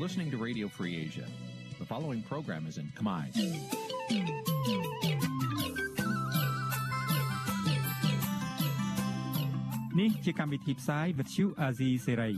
[0.00, 1.26] listening to Radio Free Asia.
[1.78, 3.24] The following program is in Khmer.
[10.00, 12.34] នេះជាកម្មវិធីផ្សាយ Vuthu Azizi Serai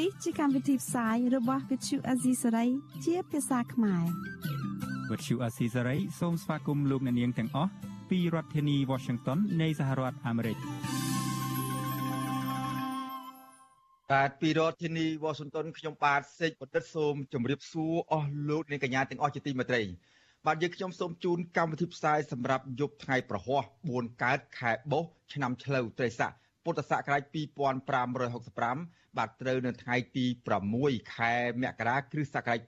[0.00, 2.68] នេះជាកម្មវិធីផ្សាយរបស់ Vuthu Azizi Serai
[3.04, 4.04] ជាភាសាខ្មែរ
[5.10, 7.70] Vuthu Azizi Serai សូមស្វាគមន៍លោកអ្នកនាងទាំងអស់
[8.10, 10.56] ពីរដ្ឋធានី Washington នៃសហរដ្ឋអាមេរិក
[14.12, 19.82] បាទពីរដ្ឋធានីវ៉ាស៊ីនតោនខ្ញុំបាទសេកបណ្ឌិតសូមជម្រាបសួរអស់លោកអ្នកកញ្ញាទាំងអស់ជាទីមេត្រី
[20.46, 26.32] បាទយើងខ្ញុំសូមជូនកម្មវិធីផ្សាយសម្រាប់យប់ថ្ងៃប្រហោះ4កើតខែបុស្សឆ្នាំឆ្លូវត្រីស័ក
[26.64, 27.22] ពុទ្ធសករាជ
[28.20, 30.26] 2565បាទត្រូវនៅថ្ងៃទី
[30.70, 31.32] 6ខែ
[31.62, 32.60] មករាគ្រិស្តសករាជ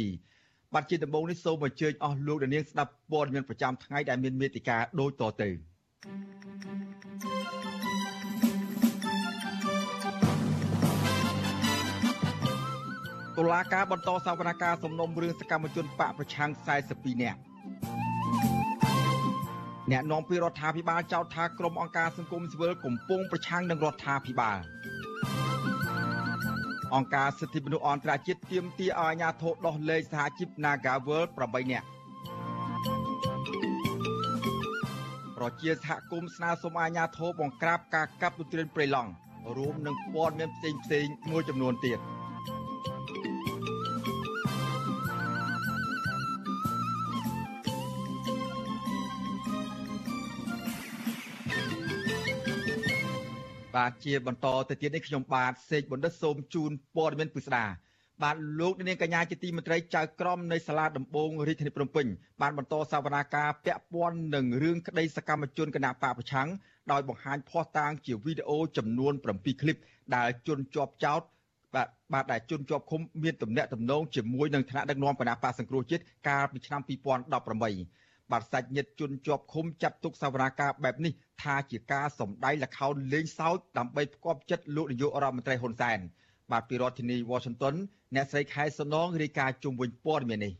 [0.00, 5.48] 2022បាទជាដំបូងនេះសូមអញ្ជើញអស់លោកអ្នកនាងស្ដាប់ព័ត៌មានប្រចាំថ្ងៃដែលមានមេតិការដូចតទៅ
[13.38, 16.50] តុលាការបន្តសវនកម្មសំណុំរឿងសកម្មជនបកប្រឆាំង
[16.86, 17.38] 42នាក់
[19.90, 24.58] អ្នកនាំពាក្យរដ្ឋាភិបាលចោទថាក្រុមអង្គការសង្គមស៊ីវិលកំពុងប្រឆាំងនឹងរដ្ឋាភិបាល
[26.94, 31.86] អង្គការសិទ្ធិមនុស្សអន្តរជាតិទាមទារឲ្យអាជ្ញាធរដោះលែងសហជីព Nagawal 8នាក់
[35.36, 39.10] ប្រជាសហគមន៍ស្នើសុំអាជ្ញាធរបង្ក្រាបការកាប់ទុនព្រៃឡង់
[39.56, 42.00] រួមនឹងព័ត៌មានផ្សេងផ្សេងមួយចំនួនទៀត។
[53.76, 57.64] បាទជាបន្តទៅទៀតនេះខ្ញុំបាទសេកបណ្ឌិតសូមជូនព័ត៌មានពិស្ដា
[58.22, 62.06] បាទលោកនាងកញ្ញាជាទីមេត្រីចៅក្រមនៃសាលាដំបងរាជធានីភ្នំពេញ
[62.40, 66.48] បានបន្តសវនាការពាក់ព័ន្ធនឹងរឿងក្តីសកម្មជនគណៈបកប្រឆាំង
[66.92, 69.76] ដោយបង្ហាញភស្តុតាងជាវីដេអូចំនួន7ឃ្លីប
[70.16, 71.22] ដែលជន់ជាប់ចោត
[71.74, 78.01] បាទបាទដែលជន់ជាប់ឃុំមានទំនាក់ទំនងជាមួយនឹងថ្នាក់ដឹកនាំគណៈបកសង្គ្រោះជាតិកាលពីឆ្នាំ2018
[78.32, 81.12] បាទសាច់ញាតិជនជាប់ឃុំចាត់ទុកសវនាការបែបនេះ
[81.42, 85.98] ថាជាការសម្ដែងល្ខោនលេងសើចដើម្បីផ្គប់ចិត្តលោកនាយករដ្ឋមន្ត្រីហ៊ុនសែន
[86.50, 87.74] បាទពីរដ្ឋធានី Washington
[88.14, 90.54] អ្នកស្រីខែសំណងរាយការណ៍ជុំវិញព័ត៌មាននេះ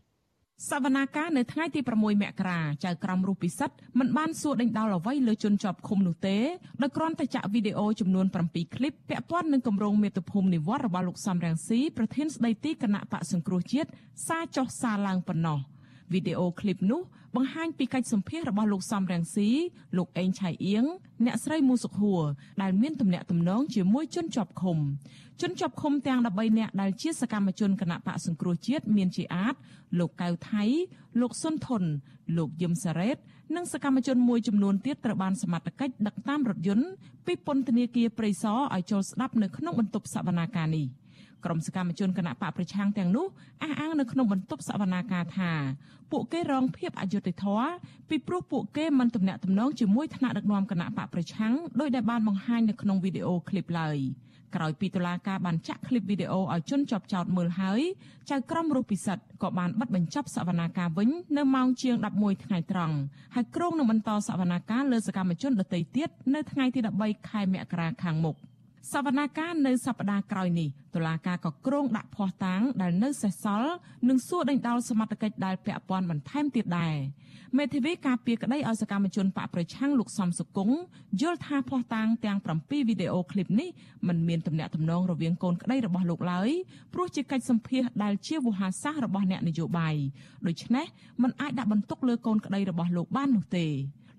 [0.70, 6.36] សវនាការនៅថ្ងៃទី6មករាចៅក្រមរូបពិសិដ្ឋមិនបានសួរដេញដោលអ្វីលើជនជាប់ឃុំនោះទេ
[6.82, 13.88] ដោយគ្រាន់តែចាក់វីដេអូចំនួន7ឃ្លីបពាក់ព័ន្ធនឹងគម្រោងមេត្តាភូមិនិវត្តរបស់លោកសំរងស៊ីប្រធានស្ដីទីគណៈបកសង្គ្រោះជាតិ
[14.26, 15.58] សារចុះសារឡើងប៉ុណ្ណោះ
[16.12, 17.00] វីដេអូឃ្លីបនោះ
[17.36, 19.48] បង្ហាញពីកិច្ចសម្ភាសរបស់លោកសំរងស៊ី
[19.96, 20.84] លោកអេងឆៃអៀង
[21.24, 22.22] អ្នកស្រីមូសុខហួរ
[22.62, 24.78] ដែលមានទំនាក់ទំនងជាមួយជនជាប់ឃុំ
[25.40, 29.54] ជនជាប់ឃុំទាំង13នាក់ដែលជាសកម្មជនគណៈបកសង្គ្រោះជាតិមានជាអាច
[29.98, 30.64] លោកកៅថៃ
[31.20, 31.82] លោកសុនធុន
[32.36, 33.16] លោកយឹមសារ៉េត
[33.56, 36.86] និងសកម្មជនមួយចំនួនទៀតត្រូវបានសមត្ថកិច្ចដឹកតាមរថយន្ត
[37.26, 40.86] ពីពន្ធនាគារព្រៃសរឲ្យចូលស្ដាប់នៅក្នុងបន្ទប់សវនាការនេះ។
[41.44, 43.26] ក្រុមសកម្មជនគណៈបកប្រឆាំងទាំងនោះ
[43.62, 45.52] អះអាងនៅក្នុងបន្ទប់សវនាការថា
[46.12, 47.70] ពួកគេរងភាពអយុត្តិធម៌
[48.08, 53.98] ពីព្រោះពួកគេមិនទំនាក់ទំនងជាមួយថ្នាក់ដឹកនាំគណៈបកប្រឆាំងដោយដែលបានបង្ហាញនៅក្នុងវីដេអូឃ្លីបឡើយ
[54.54, 57.80] ក្រោយពីតុលាការបានចាក់ឃ្លីបវីដេអូឲ្យជនជាប់ចោតមើលហើយ
[58.30, 62.96] ចៅក្រមរស់ពិសិដ្ឋក៏បានបិទបញ្ចប់សវនាការវិញនៅម៉ោងជាង11ថ្ងៃត្រង់
[63.34, 68.36] ហើយក្រុងនឹងបន្តសវនាការលើសកម្មជនដទៃទៀតនៅថ្ងៃទី13ខែមករាខាងមុខ។
[68.91, 73.71] សវនាការនៅសប្តាហ៍ក្រោយនេះតុលាការក៏គ្រងដាក់ភ័ស្តុតាងដែលនៅសេសសល់
[74.07, 76.95] និងសួរដេញដោលសមត្ថកិច្ចដែលពាក់ព័ន្ធបន្ថែមទៀតដែរ
[77.57, 80.77] មេធាវីការពារក្តីឲ្យសកម្មជនបកប្រឆាំងលោកសំសុគង្គ
[81.21, 83.69] យល់ថាភ័ស្តុតាងទាំង7វីដេអូឃ្លីបនេះ
[84.07, 86.49] มันមានទំនាក់ទំនងរវាងកូនក្តីរបស់លោកឡើយ
[86.93, 89.95] ព្រោះជាកិច្ចសម្ភាសដែលជាវោហារសាស្ត្ររបស់អ្នកនយោបាយ
[90.47, 90.85] ដូច្នេះ
[91.21, 93.67] มันអាចដាក់បន្ទុកលើកូនក្តីរបស់លោកបាននោះទេ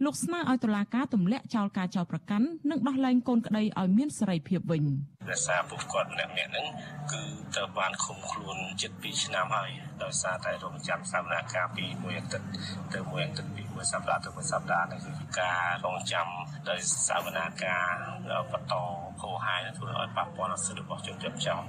[0.04, 4.84] លោកស្នើឲ្យតុលាការទម្លាក់ចោលការចោទប្រកាន់និងដោះលែងកូនក្តីឲ្យមានសេរីភាពវិញ
[5.30, 6.68] ដោយសារពួកគាត់ម្នាក់ម្នាក់ហ្នឹង
[7.12, 7.22] គឺ
[7.56, 9.72] ត្រូវបានឃុំខ្លួនជិត2ឆ្នាំហើយ
[10.04, 12.48] ដោយសារតែរងចាំសវនកម្មពីមួយអាទិត្យ
[12.94, 16.28] ទៅមួយអាទិត្យពីមួយសប្តាហ៍ទៅមួយសប្តាហ៍នេះគឺការរងចាំ
[16.70, 18.74] ដោយសវនកម្មបន្ត
[19.22, 21.62] ហោហាយធ្វើឲ្យប៉ះពាល់ដល់សិទ្ធិរបស់ជនជាប់ចោត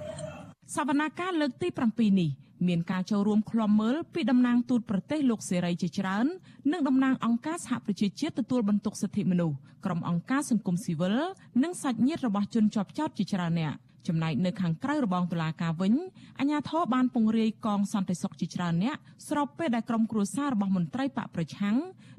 [0.76, 2.30] សវនាការលើកទី7នេះ
[2.68, 6.26] មានការចូលរួមឃ្លាំមើលពីតំណាងទូតប្រទេសលោកសេរីជាច្រើន
[6.72, 11.16] និងតំណាងអង្គការសហប្រជាជាតិទទួលបន្ទុកសិទ្ធិមនុស្សក្រុមអង្គការសង្គមស៊ីវិល
[11.62, 13.74] និងសាច់ញាតិរបស់ជនជាប់ចោតជាច្រើនអ្នក
[14.08, 15.94] ចំណែកនៅខាងក្រៅរបងតុលាការវិញ
[16.38, 18.96] អាជ្ញាធរបានពង្រាយកងសន្តិសុខជាច្រើនអ្នក
[19.28, 21.76] ស្របពេលដែលក្រុមគ្រួសាររបស់មន្ត្រីបកប្រឆាំង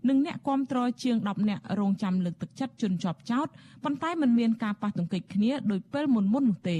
[0.09, 3.47] និងអ្នកគាំទ្រជាង10នាក់រងចាំលើកទឹកចិត្តជនជាប់ចោត
[3.83, 6.79] ប៉ុន្តែមិនមានការប៉ះទង្គិចគ្នាដោយពេលមុនមុននោះទេ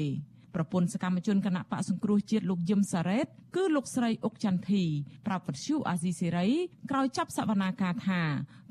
[0.56, 4.84] ប្រពន្ធសកម្មជនគណៈបកសង្គ្រោះជាតិលោកយឹមសារ៉េត គឺលោកស្រីអុកចន្ទធី
[5.28, 6.48] ប្រាប់វិទ្យុអាស៊ីសេរី
[6.92, 8.22] ក្រោយចាប់សវនាការថា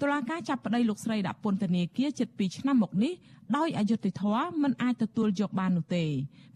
[0.02, 3.12] តុលាការចាប់ប្តីលោកស្រីដាក់ពន្ធនាគារជិត2ឆ្នាំមកនេះ
[3.56, 6.04] ដោយអយុត្តិធម៌មិនអាចទទួលយកបាននោះទេ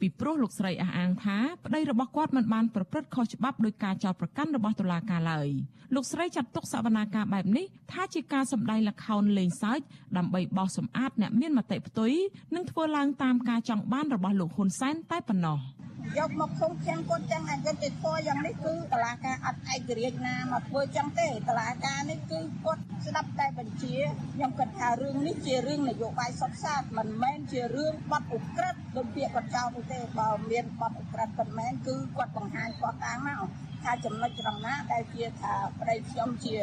[0.00, 5.48] ពីព្រោះលោកស្រីអះអាងថាប្តីរបស់គាត់មិនបានប្រព្រឹត្តខុសច្បាប់ដោយការចោទប្រកាន់របស់តុលាការឡើយ
[5.94, 9.80] លោកស្រីចាត់ទុកសវនាការបែបនេះថាជាការសម្ដែងល្ខោនលេងសើច
[10.16, 12.12] ដើម្បីបោសសម្អាតអ្នកមានមតិផ្ទុយ
[12.54, 15.60] និងធ្វើឡើងតាមការចង់បានរបស់លោកហ៊ុនសែនតែប៉ុណ្ណោះ។
[16.16, 23.96] យកមកឃុំចឹងគាត់ចឹងអយុត្តិធម៌យ៉ាងនេះគឺតឡាការអត់ឯករាជ្យណាមកធ្វើចឹងទេតឡាការនេះគឺគាត់ស្ដាប់តែបញ្ជា
[24.34, 33.42] ខ្ញុំគិតថារឿងនេះជារឿងនយោបាយសុខសាន្តមិនមែនជារឿងបត់ឧក្រិដ្ឋដូចពាក្យគាត់ចោទនោះទេបើមានបត់ឧក្រិដ្ឋមិនមែនគឺគាត់បង្ហាញគាត់តាមមក
[33.82, 36.58] ថាចំណុចត្រង់ណាដែលជាថាប្តីខ្ញុំជា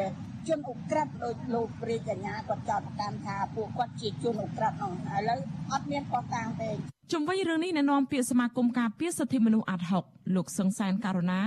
[0.48, 5.40] ជនអ ுக ្រិតដោយលោកព្រះកញ្ញាគាត់ចោទប្រកាន់ថាពួកគាត់ជាជនអ ுக ្រិតនោះឥឡូវ
[5.72, 10.04] អត់មានបោះតាំងទេ ជុំវិញរឿងនេះអ្នកនាំពាក្យសមាគមការពារសិទ្ធិមនុស្សអាត់ហុក
[10.36, 11.42] លោកសឹងសានករណា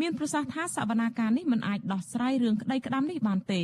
[0.00, 3.62] មានប្រសាសន៍ថាសវនាការនេះមិនអាចដោះស្រាយរឿងក្តីក្តាំនេះបានទេ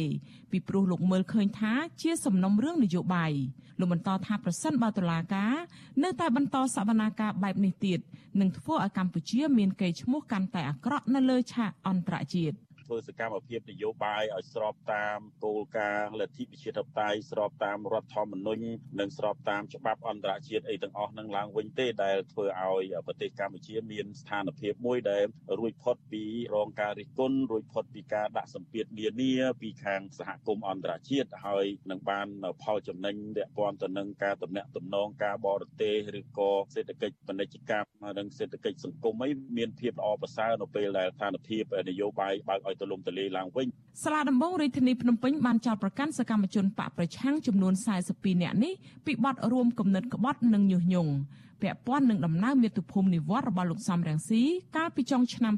[0.50, 1.72] ពីព្រោះលោកមើលឃើញថា
[2.02, 3.32] ជាសំណុំរឿងនយោបាយ
[3.78, 5.54] លោកបន្តថាប្រសិនបើតុលាការ
[6.02, 7.98] នៅតែបន្តសវនាការបែបនេះទៀត
[8.40, 12.56] នឹងធ្វើឲ្យកម្ពុជាមានកេរ្តិ៍ឈ្មោះកាន់តែអាក្រក់នៅលើឆាកអន្តរជាតិ
[12.88, 18.64] ធ្វើសកម្មភាពនយោបាយឲ្យស្របតាមគោលការណ៍លទ្ធិប្រជាធិបតេយ្យស្របតាមរដ្ឋធម្មនុញ្ញ
[19.00, 25.24] និងស្របតាមច្បាប់អន្តរជាតិអីទាំងអស់នឹងឡើងវិញទេដែលធ្វើឲ្យប្រទេសកម្ពុជាមានស្ថានភាពមួយដែល
[25.58, 26.24] រួចផុតពី
[26.54, 32.28] រងការរិះគន់រួចផុតពីការដាក់សម្ពាធនានាពីខាងសហគមន៍អន្តរជាតិហើយនឹងបាន
[32.62, 43.66] ផលចំណេញពាក់ព័ន្ធទៅនឹងការតំណាក់តំណងការបរទេសឬក៏សេដ្ឋកិច្ចពាណិជ្ជកម្មនិងសេដ្ឋកិច្ចសង្គមអីមានភាពល្អប្រសើរនៅពេលដែលស្ថានភាពនយោបាយបើកឲ្យទូលំទូលាយឡើងវិញ
[44.02, 47.74] សាលាដំបងរាជធានីភ្នំពេញបានចោទប្រកាន់សកម្មជនបកប្រឆាំងចំនួន
[48.08, 48.72] 42នាក់នេះ
[49.06, 51.12] ពីបទរួមគំនិតក្បត់និងញុះញង់
[51.62, 54.42] ពាក់ព័ន្ធនឹងដំណើរមាតុភូមិនិវត្តរបស់លោកសំរងស៊ី
[54.76, 55.54] កាលពីចុងឆ្នាំ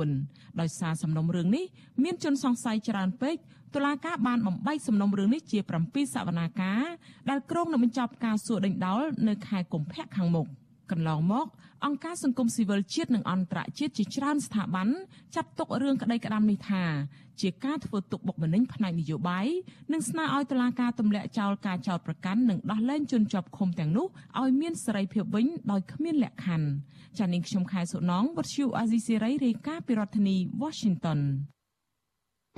[0.00, 1.64] 2019ដោយសារសំណុំរឿងនេះ
[2.02, 3.36] មានជនសង្ស័យច្រើនពេក
[3.74, 6.84] តុលាការបានបំបីសំណុំរឿងនេះជា7សវនាការ
[7.28, 10.46] ដែលក្រុងនឹងបញ្ចប់ការសួរដេញដោលនៅខែកុម្ភៈខាងមុខ
[10.90, 11.46] កន្លងមក
[11.84, 14.88] អង្គការសង្គមស៊ីវិលជាតិនិងអន្តរជាតិជាច្រើនស្ថាប័ន
[15.34, 16.84] ចាត់ទុករឿងក្តីក្តាំនេះថា
[17.40, 19.46] ជាការធ្វើទុកបុកម្នេញផ្នែកនយោបាយ
[19.92, 24.06] និងស្នើឲ្យតុលាការទម្លាក់ចោលការចោទប្រកាន់និងដោះលែងជនជាប់ឃុំទាំងនោះ
[24.40, 26.68] ឲ្យមានសេរីភាពវិញដោយគ្មានលក្ខខណ្ឌ
[27.18, 31.20] ចានាងខ្ញុំខែសុណងវັດឈូអាស៊ីសេរីរាយការណ៍ពីរដ្ឋធានី Washington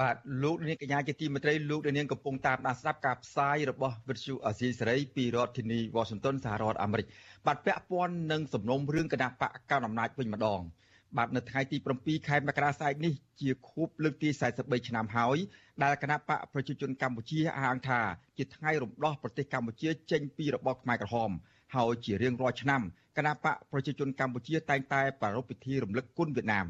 [0.00, 7.06] បាទលោកនាងកញ្ញាជាទីមេត្រីលោកនាងកំពុងតាមដានស្ដាប់ការផ្សាយរបស់វិទ្យុអាស៊ីសេរីពីរដ្ឋធានី Washington សហរដ្ឋអាមេរិក
[7.47, 10.61] បាទពាក់ព័ន្ធនឹងសំណុំរឿងគណៈបកកណ្ដាលអំណាចវិញម្ដង
[11.17, 14.29] បាទនៅថ្ងៃទី7ខែមករាស្អែកនេះជាខួបលើកទី
[14.59, 15.39] 43ឆ្នាំហើយ
[15.83, 18.00] ដែលគណៈបកប្រជាជនកម្ពុជាអះអាងថា
[18.39, 21.31] ជាថ្ងៃរំដោះប្រទេសកម្ពុជាចេញពីរបបខ្មែរក្រហម
[21.77, 22.83] ហើយជារៀងរាល់ឆ្នាំ
[23.17, 26.67] គណៈបកប្រជាជនកម្ពុជាតែងតែប្រារព្ធពិធីរំលឹកគុណវៀតណាម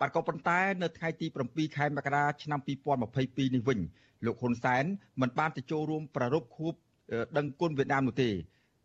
[0.00, 3.78] បាទក៏ប៉ុន្តែនៅថ្ងៃទី7ខែមករាឆ្នាំ2022នេះវិញ
[4.24, 4.84] លោកហ៊ុនសែន
[5.20, 6.74] មិនបានទៅចូលរួមប្រារព្ធខួប
[7.36, 8.30] ដឹងគុណវៀតណាមនោះទេ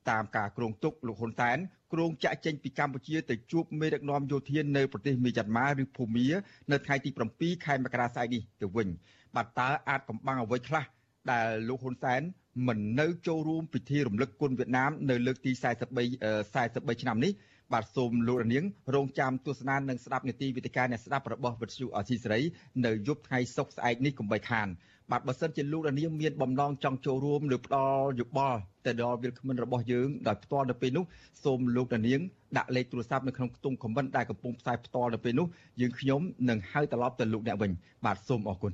[0.09, 1.57] តាមការគ្រោងទុកលោកហ៊ុនសែន
[1.93, 6.27] គ្រោងចាក់ចេញពីកម្ពុជាទៅជួបមេដឹកនាំយោធានៅប្រទេសមីយ៉ាន់ម៉ាឬភូមា
[6.71, 8.87] នៅថ្ងៃទី7ខែមករាស្អែកនេះទៅវិញ
[9.35, 10.83] បាទតើអាចកំបាំងអ្វីខ្លះ
[11.31, 12.21] ដែលលោកហ៊ុនសែន
[12.67, 17.31] មិននៅចូលរួមពិធីរំលឹកគុណវៀតណាមនៅលើកទី43 43ឆ្នាំនេះ
[17.73, 18.63] បាទសូមលោករនាង
[18.95, 22.41] រងចាំទស្សនានិងស្ដាប់នីតិវិទ្យាអ្នកស្ដាប់របស់វិទ្យុអសីសេរី
[22.85, 24.67] នៅយប់ថ្ងៃសុក្រស្អែកនេះកុំបីខាន
[25.11, 31.05] បាទបើសិនជាលោករនាងមានបំណងចង់ចូលរួមឬផ្ដល់យោបល់ទៅដល់វាគ្មិនរបស់យើងដោយផ្ទាល់នៅពេលនោះ
[31.43, 32.19] សូមលោករនាង
[32.57, 35.47] ដាក់លេខទូរស័ព្ទនៅក្នុងខ្ទង់ comment ដែលកំពុងផ្សាយផ្ទាល់នៅពេលនោះ
[35.81, 37.71] យើងខ្ញុំនឹងហៅត្រឡប់ទៅលោកអ្នកវិញ
[38.05, 38.73] បាទសូមអរគុណ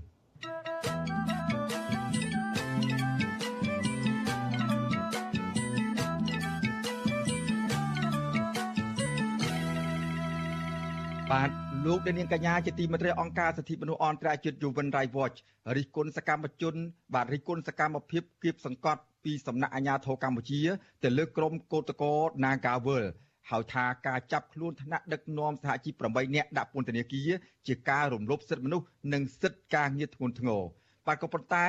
[11.34, 11.50] បាទ
[11.86, 15.38] លោកនាងកញ្ញាជាទីមេត្រីអង្គការសិទ្ធិមនុស្សអន្តរជាតិ Human Rights Watch
[15.76, 16.76] រិះគន់សកម្មជន
[17.14, 20.62] បាទរិះគន់សកម្មភាពគៀបសង្កត់ពីសំណាក់អាជ្ញាធរកម្ពុជា
[21.04, 23.06] ទៅលើក្រុមកោតក្រ Nagawal
[23.50, 27.30] ហើយថាការចាប់ខ្លួនថ្នាក់ដឹកនាំសហជីព8នាក់ដាក់ពន្ធនាគារ
[27.68, 30.62] ជាការរំលោភសិទ្ធិមនុស្សនិងសិទ្ធិការងារធ្ងន់ធ្ងរ
[31.08, 31.68] បាទក៏ប៉ុន្តែ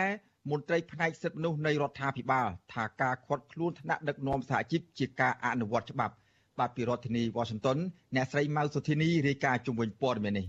[0.50, 6.14] មន្ត្រីផ្នែកសិទ្ធិមនុស្សនៃរដ្ឋាភិបាលថាការខាត់ខ្លួនថ្នាក់ដឹកនាំសហជីពជាការអនុវត្តច្បាប់
[6.58, 7.78] បាទពីរដ្ឋធានី Washington
[8.14, 10.46] អ្នកស្រីម៉ៅសុធីនីរាយការណ៍ជុំវិញព័ត៌មាននេះ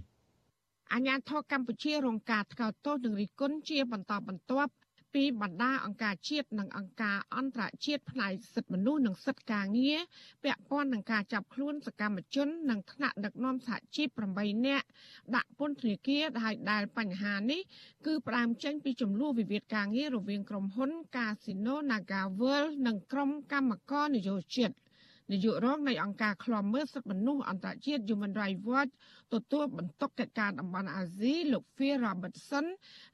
[0.93, 4.71] អាញាធរកម្ពុជារងការថ្កោលទោសនិងរិះគន់ជាបន្តបន្ទាប់
[5.13, 9.99] ពីបណ្ដាអង្គការជាតិនិងអង្គការអន្តរជាតិផ្នែកសិទ្ធិមនុស្សនិងសិទ្ធិការងារ
[10.43, 14.85] ពាក់ព័ន្ធនឹងការចាប់ខ្លួនសកម្មជននិងថ្នាក់ដឹកនាំសហជីព8នាក់
[15.35, 17.61] ដាក់ពន្ធនាគារហើយដែលបញ្ហានេះ
[18.05, 24.71] គឺផ្ដើមចេញពីចំនួនវិវាទការងាររវាងក្រុមហ៊ុន Casino Naga World និងក្រុមកម្មករនយោជិត
[25.31, 28.91] នាយករងនៃអង្គការឃ្លាំមើលសិទ្ធិមនុស្សអន្តរជាតិ Human Rights Watch
[29.33, 32.65] ទទួលបន្ទុកកិច្ចការតំបន់អាស៊ីលោក Phil Robertson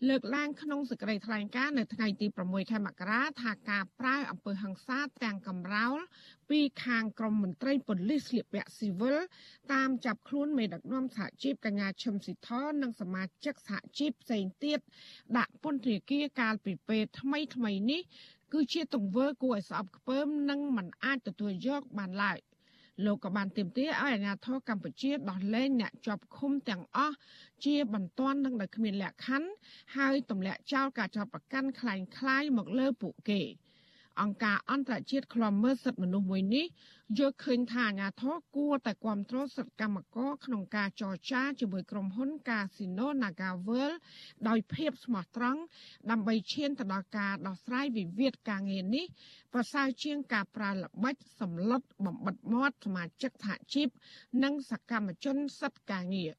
[0.07, 5.97] លើកឡើងក្នុងសេចក្តីថ្លែងការណ៍នៅថ្ងៃទី6ខែមករាថាការប្រើអំពើហិង្សាទាំងកំរោល
[6.49, 9.17] ពីខាងក្រមមន្ត្រីប៉ូលីសស្លៀកពាក់ស៊ីវិល
[9.73, 12.49] តាមចាប់ខ្លួនមេដឹកនាំសហជីពកញ្ញាឈឹមស៊ីធ
[12.81, 14.79] និងសមាជិកសហជីពផ្សេងទៀត
[15.37, 18.01] ដាក់ពន្ធនាគារកាលពីពេលថ្មីថ្មីនេះ
[18.54, 22.38] គឺជាទង្វើគួរឲ្យស្អប់ខ្ពើមនិងមិនអាចទទួលយកបានឡើយ
[23.04, 27.16] លោកក៏បានទាមទារឲ្យអាជ្ញាធរកម្ពុជាដោះលែងអ្នកជាប់ឃុំទាំងអស់
[27.64, 29.50] ជាបន្ទាន់និងដោយគ្មានលក្ខខណ្ឌ
[29.96, 33.40] ហើយទម្លាក់ចោលការចាប់ប្រកាន់คล้ายៗមកលើពួកគេ។
[34.21, 36.65] អង្គការអន្តរជាតិឃ្លាំមើលសិទ្ធិមនុស្សមួយនេះ
[37.17, 43.95] យល់ឃើញថាអាញាធរគួរតែគ្រប់គ្រងសិទ្ធិកម្មករក្នុងការចរចាជាមួយក្រុមហ៊ុន Casino NagaWorld
[44.47, 45.61] ដោយភាពស្មោះត្រង់
[46.11, 49.05] ដើម្បីឈានទៅដល់ការដោះស្រាយវិវាទការងារនេះ
[49.53, 53.87] ប្រសើរជាងការប្រើល្បិចសម្លុតបំបិតមាត់សមាជិកសហជីព
[54.43, 56.33] និងសកម្មជនសិទ្ធិការងារ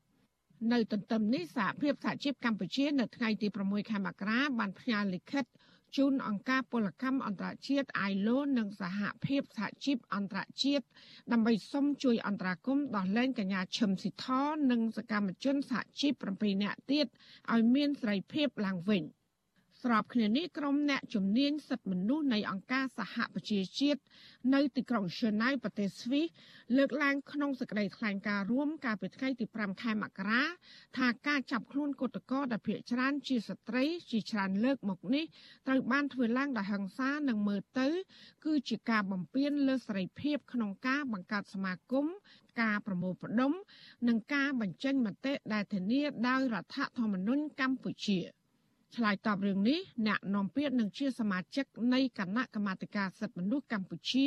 [0.73, 5.45] នៅទន្ទឹមនេះសហភាពសហជីពកម្ពុជា នៅថ្ងៃទី6ខែមករាបានផ្ញើលិខិត
[5.97, 10.85] ជូនអង្គការពលកម្មអន្តរជាតិ ILO និងសហភាពសហជីពអន្តរជាតិ
[11.33, 14.27] ដើម្បីសុំជួយអន្តរាគមន៍ដោះលែងកញ្ញាឈឹមស៊ីធ
[14.71, 17.07] និងសកម្មជនសហជីព7នាក់ទៀត
[17.53, 19.03] ឲ្យមានសេរីភាពឡើងវិញ។
[19.87, 24.01] ស្របគ្នានេះក្រុមអ្នកជំនាញសិទ្ធិមនុស្សនៃអង្គការសហប្រជាជាតិ
[24.55, 26.27] នៅទីក្រុងឈឺណៅប្រទេសស្វីស
[26.77, 30.43] លើកឡើងក្នុងសេចក្តីថ្លែងការណ៍រួមកាលពីថ្ងៃទី5ខែមករា
[30.97, 35.25] ថាការចាប់ខ្លួនគឧតកោដែលភ័យច្រានជាស្ត្រីជាច្រើនលើកមកនេះ
[35.67, 37.89] ត្រូវបានធ្វើឡើងដោយហិង្សានិងមើលទៅ
[38.45, 42.07] គឺជាការបំពានលើសេរីភាពក្នុងការបង្កើតសមាគម
[42.61, 43.53] ការប្រមូលផ្ដុំ
[44.09, 48.21] និងការបញ្ចេញមតិដែលធានាដោយរដ្ឋធម្មនុញ្ញកម្ពុជា។
[48.95, 54.27] ឆ្លើយតបរឿងនេះអ្នកនាំពាក្យនឹងជាសមាជិកនៃគណៈកម្មាធិការសិទ្ធិមនុស្សកម្ពុជា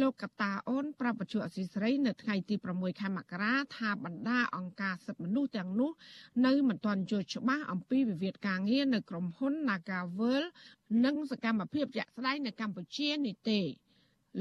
[0.00, 5.90] លោកកតាអូនប្រាប់បច្ចុប្បន្នអសីស្រី នៅថ្ងៃទី6ខែមករាថាបណ្ដាអង្គការសិទ្ធិមនុស្សទាំងនោះ
[6.46, 10.42] នៅមិនទាន់យល់ច្បាស់អំពីវិវាទការងារនៅក្រុមហ៊ុន Nagavel
[11.04, 13.60] និងសកម្មភាពជាក់ស្ដែងនៅកម្ពុជានេះទេ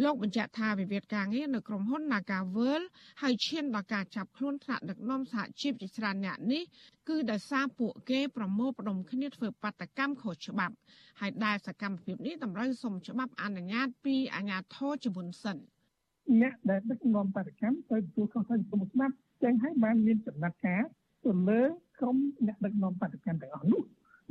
[0.03, 2.81] លោកបញ្ជាក់ថាវិវាទការងារនៅក្រុមហ៊ុន Nagavel
[3.21, 6.63] ហើយឈានដល់ការចាប់ខ្លួនថ្នាក់ដឹកនាំសហជីពជាច្រើនអ្នកនេះ
[7.09, 10.75] គឺដោយសារពួកគេប្រមូលផ្ដុំគ្នាធ្វើបាតកម្មខុសច្បាប់
[11.19, 15.57] ហើយដែលសកម្មភាពនេះតម្រូវសុំច្បាប់អនុញ្ញាតពីអាជ្ញាធរជាមុនសិន
[16.41, 20.81] អ្នកដែលដឹកនាំបាតកម្មទៅទទួលខុសត្រូវចំពោះច្បាប់ចឹងហើយបានមានចំណាត់ការ
[21.25, 21.61] ទៅលើ
[21.99, 22.15] ក្រុម
[22.47, 23.81] អ្នកដឹកនាំបាតកម្មទាំងអស់នោះ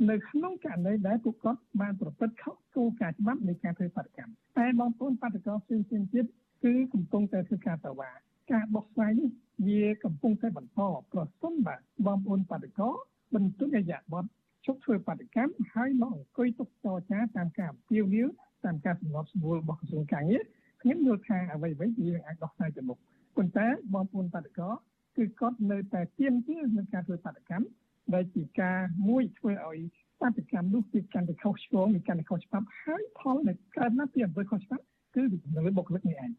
[0.07, 6.25] នៅក្នុងករណីដែលពួកគាត់បានប្រព្រឹត្តខុសគោលការណ៍ច្បាប់នៃការធ្វើបាតកម្មតែបងប្អូនបាតកម្មផ្សេងផ្សេងទៀត
[6.63, 8.09] គឺកំពុងតែធ្វើការតវ៉ា
[8.51, 9.29] ការបោះស្រាយនេះ
[9.67, 10.71] វាកំពុងតែបន្ត
[11.11, 12.97] ប្រសិនបាទបងប្អូនបាតកម្ម
[13.35, 14.25] បន្ទុករយៈបទ
[14.65, 18.27] ជប់ធ្វើបាតកម្មហើយមកអង្គុយទុកចរចាតាមការពាវនាវ
[18.65, 20.43] តាមការសម្របសម្រួលរបស់ក្រសួងកាងារ
[20.81, 21.87] ខ្ញុំយល់ថាអ្វីៗវា
[22.25, 22.97] អាចដោះស្រាយទៅមុខ
[23.35, 24.77] ប៉ុន្តែបងប្អូនបាតកម្ម
[25.17, 27.65] គឺគាត់នៅតែទៀមទានឹងការធ្វើបាតកម្ម
[28.13, 28.79] ដែលជាការ
[29.09, 29.79] មួយធ្វើឲ្យ
[30.21, 34.83] បាតកម្មនោះវាកាន់តែខុសឆ្គងវាកាន់តែខុសច្បាប់ហើយផលដែលកើតមកពីអំពើខុសច្បាប់
[35.15, 36.31] គឺពីលើបុគ្គលិកនេះឯង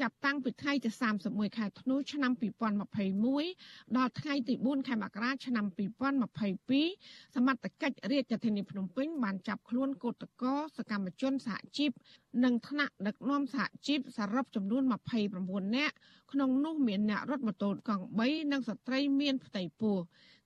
[0.00, 0.90] ចាប់តាំងពីថ្ងៃទី
[1.24, 2.32] 31ខែធ្នូឆ្នាំ
[3.14, 5.64] 2021ដល់ថ្ងៃទី4ខែមករាឆ្នាំ
[6.70, 11.90] 2022សមត្ថកិច្ចរាជធានីភ្នំពេញបានចាប់ខ្លួនកោតក្រសកម្មជនសហជីព
[12.44, 14.82] និងថ្នាក់ដឹកនាំសហជីពសរុបចំនួន
[15.28, 15.94] 29នាក់
[16.32, 19.98] ក្នុងនោះមានអ្នករត់ម៉ូតូកង់3និងស្ត្រីមានផ្ទៃពោះ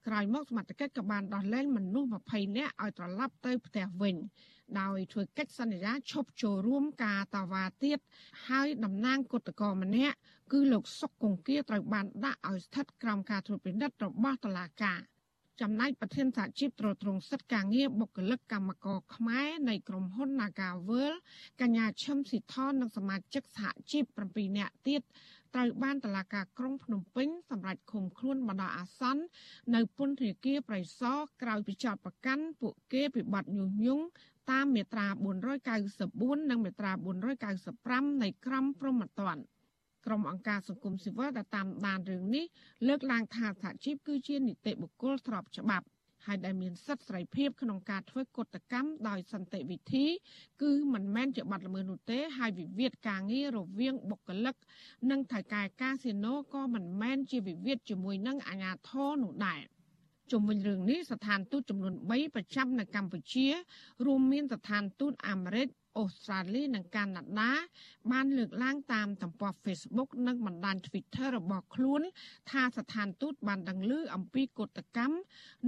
[0.07, 4.15] ក្រោយមកសមត្ថកិច្ចក៏បានដោះលែងមនុស្ស20នាក់ឲ្យត្រឡប់ទៅផ្ទះវិញ
[4.79, 7.99] ដោយធ្វើកិច្ចសន្យាឈប់ចូលរួមការតវ៉ាទៀត
[8.47, 10.15] ហើយតំណាងគឧតកោម្នាក់
[10.51, 14.99] គឺលោកសុកគង្គាត្រូវបានដាក់ឲ្យស្ថិតក្រោមការត្រួតពិនិត្យរបស់តុលាការ
[15.61, 21.13] ចំណែកប្រធានសហជីពត្រួតត្រងសិទ្ធិការងារបុគ្គលិកកម្មករខ្មែរនៃក្រុមហ៊ុន Nagavel
[21.61, 25.01] កញ្ញាឈឹមស៊ីថននិងសមាជិកសហជីព7នាក់ទៀត
[25.55, 29.23] ត្រូវបានតឡាការក្រុងភ្នំពេញសម្រាប់ឃុំខ្លួនបណ្ដោះអាសន្ន
[29.75, 34.03] នៅពន្ធនាគារប្រៃសណក្រោយពីចោទប្រកាន់ពួកគេពីបទញុះញង់
[34.51, 35.07] តាមមាត្រា
[35.77, 36.91] 494និងមាត្រា
[37.55, 39.43] 495នៃក្រមព្រហ្មទណ្ឌ
[40.05, 42.45] ក្រុមអង្គការសង្គមស៊ីវិលដែលតាមដានរឿងនេះ
[42.87, 45.85] លើកឡើងថាសហជីពគឺជានីតិបុគ្គលស្របច្បាប់
[46.25, 50.05] ហើយដែលមានសិទ្ធិសេរីភាពក្នុងការធ្វើកតកម្មដោយសន្តិវិធី
[50.61, 54.55] គឺមិនមែនជាបាត់ល្មើសនោះទេ ហើយវិវាទការងាររវាងបុគ្គលិក
[55.11, 59.61] និងថៅកែកាស៊ីណូក៏មិនមែនជាវិវាទជាមួយនឹងអាជ្ញាធរនោះដែរ
[60.31, 63.47] ជុំវិញរឿងនេះស្ថានទូតចំនួន3ប្រចាំនៅកម្ពុជា
[64.05, 65.67] រួមមានស្ថានទូតអាមេរិក
[65.97, 67.53] អូស្ត្រាលីនិងកាណាដា
[68.11, 72.01] បានលើកឡើងតាមទំព័រ Facebook និងបណ្ដាញ Twitter របស់ខ្លួន
[72.51, 75.15] ថាស្ថានទូតបានដឹងឮអំពីកុតកម្ម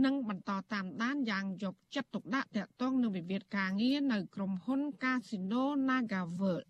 [0.06, 6.66] និងបន្តតាមដានយ៉ាងយកចិត្តទុកដាក់ទាក់ទងនឹងវិវាទការងារនៅក្រុមហ៊ុន Casino NagaWorld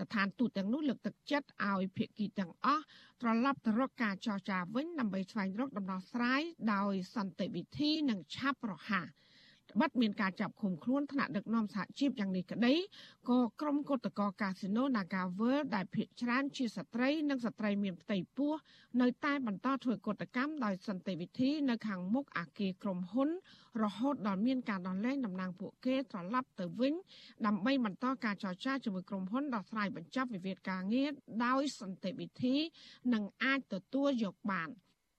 [0.00, 2.82] ស្ថានទូតទាំងនោះលើកទឹកចិត្តឲ្យភាគីទាំងអស់
[3.22, 6.42] ត្រឡប់ទៅរកការចរចាវិញដើម្បីស្វែងរកដំណោះស្រាយ
[6.74, 9.06] ដោយសន្តិវិធីនិងឆាប់រហ័ស
[9.80, 12.74] បិទមានការចាប់ឃុំខ្លួនថ្នាក់ដឹកនាំសហជីពយ៉ាងនេះក្តី
[13.28, 18.52] ក៏ក្រុមគឧតកោកាស៊ីណូ Naga World ដែលភាគច្រើនជាស្ត្រីនិងស្ត្រីមានផ្ទៃពោះ
[19.00, 23.30] នៅតែបន្តធ្វើកតកម្មដោយសន្តិវិធីនៅខាងមុខអាគារក្រុមហ៊ុន
[23.82, 26.94] រហូតដល់មានការដោះលែងតំណាងពួកគេត្រឡប់ទៅវិញ
[27.46, 31.10] ដើម្បីបន្តការចរចាជាមួយក្រុមហ៊ុនដោះស្រាយបញ្ចប់វិវាទការងារ
[31.44, 32.56] ដោយសន្តិវិធី
[33.14, 34.70] និងអាចទទួលយកបាន។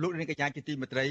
[0.00, 1.06] លោកនាងកញ្ញាជាទីមេត្រី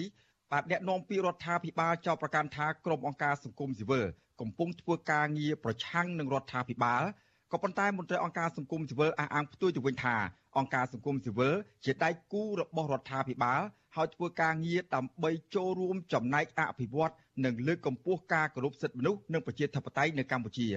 [0.51, 4.05] បាទអ្នកនាំពាក្យរដ្ឋាភិបាលចោទប្រកាន់ថាក្រុមអង្គការសង្គមស៊ីវិល
[4.41, 7.03] កំពុងធ្វើការងារប្រឆាំងនឹងរដ្ឋាភិបាល
[7.51, 10.15] ក៏ប៉ុន្តែមន្ត្រីអង្គការសង្គមស៊ីវិលអះអាងផ្ទុយទៅវិញថា
[10.57, 11.53] អង្គការសង្គមស៊ីវិល
[11.85, 13.61] ជាដៃគូរបស់រដ្ឋាភិបាល
[13.95, 17.13] ហើយធ្វើការងារដើម្បីចូលរួមចំណែកអភិវឌ្ឍ
[17.45, 20.67] និងលើកកម្ពស់ការគោរពសិទ្ធិមនុស្សនិងប្រជាធិបតេយ្យនៅកម្ពុជា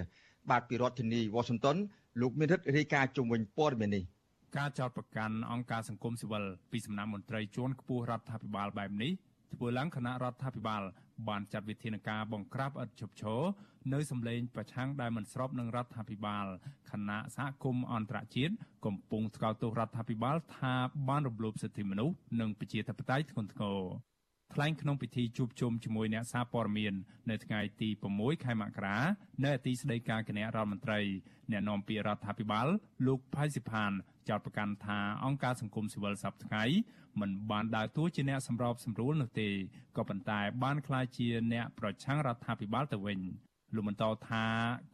[0.50, 1.77] បាទពីរដ្ឋធានី Washington
[2.21, 4.05] លោកមានរិទ្ធរាយការណ៍ជុំវិញព័ត៌មាននេះ
[4.57, 9.12] ការចោទប្រកាន់អង្គការសង្គមស៊ីវិលពីសំណាក់មន្ត្រីជាន់ខ្ពស់រដ្ឋាភិបាលបែបនេះ
[9.55, 10.83] ធ្វើឡើងគណៈរដ្ឋាភិបាល
[11.28, 13.43] បានចាត់វិធានការបង្ក្រាបឥតឈប់ឈរ
[13.93, 16.47] នៅសម្លេងប្រឆាំងដែលមិនស្របនឹងរដ្ឋាភិបាល
[16.90, 18.55] គណៈសហគមន៍អន្តរជាតិ
[18.87, 20.75] កំពុងថ្កោលទោសរដ្ឋាភិបាលថា
[21.09, 23.81] បានរំលោភសិទ្ធិមនុស្សនិងប្រជាធិបតេយ្យធ្ងន់ធ្ងរ
[24.54, 26.94] ថ្លែងក្នុងពិធីជួបជុំជាមួយអ្នកសារព័ត៌មាន
[27.30, 28.96] នៅថ្ងៃទី6ខែមករា
[29.44, 31.00] នៅទីស្តីការគណៈរដ្ឋមន្ត្រី
[31.50, 32.66] អ្នកនាំពាក្យរដ្ឋាភិបាល
[33.06, 33.90] លោកផៃសិផាន
[34.28, 36.64] ចោទប្រកាន់ថាអង្គការសង្គមស៊ីវិលសប្តាហ៍ថ្ងៃ
[37.20, 39.48] មិនបានដើរតួជាអ្នកសម្របសម្រួលនោះទេ
[39.96, 43.20] ក៏ប៉ុន្តែបានក្លាយជាអ្នកប្រឆាំងរដ្ឋាភិបាលទៅវិញ
[43.74, 44.44] លោកបន្តថា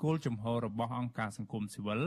[0.02, 2.00] គោលជំហររបស់អង្គការសង្គមស៊ីវិល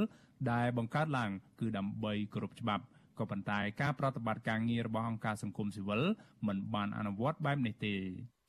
[0.51, 2.83] ដែលបង្កើតឡើងគឺដើម្បីគោរពច្បាប់
[3.19, 6.01] ក៏ប៉ុន្តែការប្រតិបត្តិការងាររបស់អង្គការសង្គមស៊ីវិល
[6.47, 7.95] មិនបានអនុវត្តបែបនេះទេ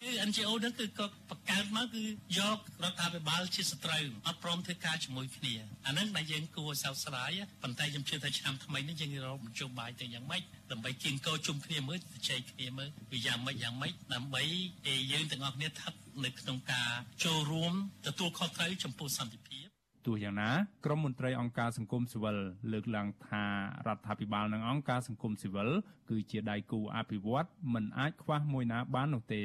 [0.04, 2.04] គឺ NGO ហ្នឹងគឺគាត់បង្កើតមកគឺ
[2.38, 5.54] យករដ្ឋាភិបាលជាសត្រូវអត់ព្រមធ្វើការជាមួយគ្នា
[5.87, 7.31] អាហ្នឹងដែលយើងគួរសោកស្ដាយ
[7.62, 15.92] ប៉ុន្តែខ្ញុំជឿថាឆ្នាំថ្មីនេះយើងរកមជ្ឈបាយទៅយ៉ាងម៉េចដើម្បីគៀងកោជុំគ្នាមើលជជែកគ្នាមើលវាយ៉ាងម៉េចយ៉ាងម៉េចដើម្បីឲ្យយើងទាំងអស់គ្នាស្ថិត
[16.24, 16.90] នៅក្នុងការ
[17.24, 17.72] ចូលរួម
[18.07, 19.67] ទទួលខុសត្រូវចំពោះសន្តិភាព
[20.09, 20.51] ទោះយ៉ាងណា
[20.85, 22.37] ក្រមមន្ត្រីអង្គការសង្គមស៊ីវិល
[22.73, 23.44] លើកឡើងថា
[23.87, 25.68] រដ្ឋាភិបាលនិងអង្គការសង្គមស៊ីវិល
[26.11, 29.42] គឺជាដៃគូអភិវឌ្ឍមិនអាចខ្វះមួយណាបាននោះទេ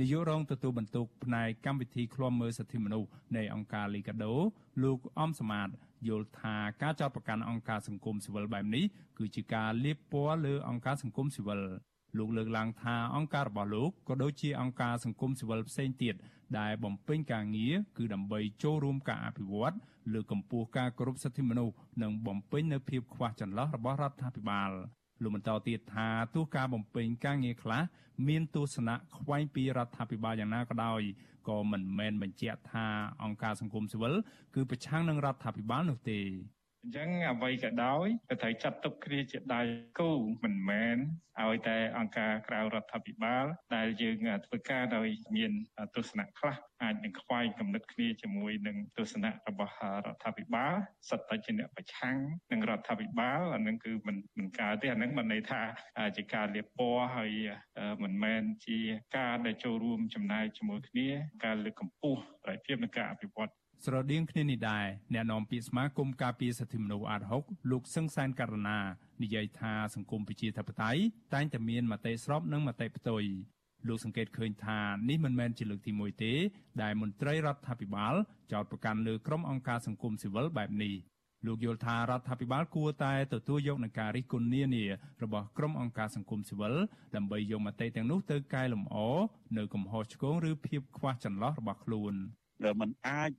[0.00, 4.34] នាយករងទទួលបន្ទុកផ្នែកកម្មវិធីឃ្លាំមើលសិទ្ធិមនុស្សនៃអង្គការលីកាដូ
[4.82, 5.68] លោកអំសមាត
[6.08, 8.84] យល់ថាការចោទប្រកាន់អង្គការសង្គមស៊ីវិលបែបនេះ
[9.18, 11.60] គឺជាការលាបពណ៌លើអង្គការសង្គមស៊ីវិល
[12.18, 16.14] លោកលើកឡើងថាអង្គការរបស់លោកក៏ដូចជាអង្គការសង្គមស៊ីវិលផ្សេងទៀត
[16.58, 19.74] ដែលបំពេញការងារគឺដើម្បីចូលរួមការអភិវឌ្ឍ
[20.12, 24.70] លើកកម្ពស់ការគោរពសិទ្ធិមនុស្សនិងបំពេញនូវភាពខ្វះចន្លោះរបស់រដ្ឋាភិបាល
[25.22, 27.82] លោកបន្តទៀតថាទោះការបំពេញការងារខ្លះ
[28.28, 31.00] មានទស្សនៈខ្វែងពីរដ្ឋាភិបាលយ៉ាងណាក៏ដោយ
[31.48, 32.86] ក៏មិនមែនបញ្ជាក់ថា
[33.22, 34.14] អង្គការសង្គមស៊ីវិល
[34.54, 36.20] គឺប្រឆាំងនឹងរដ្ឋាភិបាលនោះទេ
[36.84, 39.62] អញ្ចឹងអ្វីក៏ដោយក៏ត្រូវចាត់ទុកគ្នាជាដៃ
[39.98, 40.10] គូ
[40.42, 40.98] មិនមែន
[41.42, 43.44] ឲ្យតែអង្គការក្រៅរដ្ឋាភិបាល
[43.76, 44.16] ដែលយើង
[44.46, 45.52] ធ្វើការដោយមាន
[45.96, 49.74] ទស្សនៈខ្លះអាចនឹងខ្វែងគំនិតគ្នាជាមួយនឹងទស្សនៈរបស់
[50.06, 50.74] រដ្ឋាភិបាល
[51.10, 52.16] សិតតែជាអ្នកប្រឆាំង
[52.52, 55.62] នឹងរដ្ឋាភិបាលអានឹងគឺមិនមិនកើតទេអានឹងមិនន័យថា
[56.16, 57.32] ជាការលៀបពណ៌ហើយ
[58.02, 58.78] មិនមែនជា
[59.16, 61.08] ការដែលចូលរួមចំណាយជាមួយគ្នា
[61.44, 63.52] ការលើកកម្ពស់ប្រតិភិបនិងការអភិវឌ្ឍ
[63.84, 68.78] ស្រដៀងគ្នានេះដែរអ្នកនាំពាក្យសមាគមការពារសិទ្ធិមនុស្សអាត6លោកសឹងសានករណា
[69.22, 71.00] និយាយថាសង្គមប្រជាធិបតេយ្យ
[71.34, 73.24] តែងតែមានមតិស្របនិងមតិផ្ទុយ
[73.88, 76.32] លោកសង្កេតឃើញថានេះមិនមែនជាលើកទី1ទេ
[76.82, 78.14] ដែលមន្ត្រីរដ្ឋាភិបាល
[78.52, 80.94] ចោទប្រកាន់លើក្រុមអង្គការសង្គមស៊ីវិលបែបនេះ
[81.46, 84.84] លោកយល់ថារដ្ឋាភិបាលគួរតែទទួលយកនឹងការរិះគន់នានា
[85.22, 86.74] របស់ក្រុមអង្គការសង្គមស៊ីវិល
[87.16, 88.96] ដើម្បីយកមតិទាំងនោះទៅកែលម្អ
[89.56, 92.16] នៅកំហុសឆ្គងឬភាពខ្វះចន្លោះរបស់ខ្លួន
[92.80, 93.30] มันអាច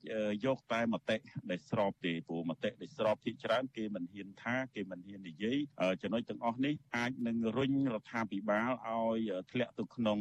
[0.46, 1.18] យកតែមតិ
[1.50, 5.58] ដែលស្របទេព្រោះមតិដែលស្របទីច្រើនគេមិនហ៊ានថាគេមិនហ៊ាននិយាយ
[6.02, 10.20] ចំណុចទាំងអស់នេះអាចនឹងរុញរដ្ឋាភិបាលឲ្យធ្លាក់ទៅក្នុង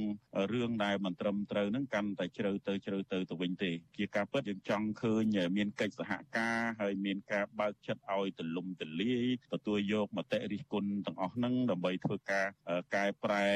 [0.53, 12.47] រឿងដែលមិនត្រឹមត្រូវនឹងកាន់តែជ្រៅទៅជ្រៅទៅទៅវិញទេជាការពិតយើងចង់ឃើញមានកិច្ចសហការហើយមានការបើកចិត្តឲ្យទលំទលាយទទួលយកមតិរិះគន់ទាំងអស់ហ្នឹងដើម្បីធ្វើការ
[12.95, 13.47] កែប្រែ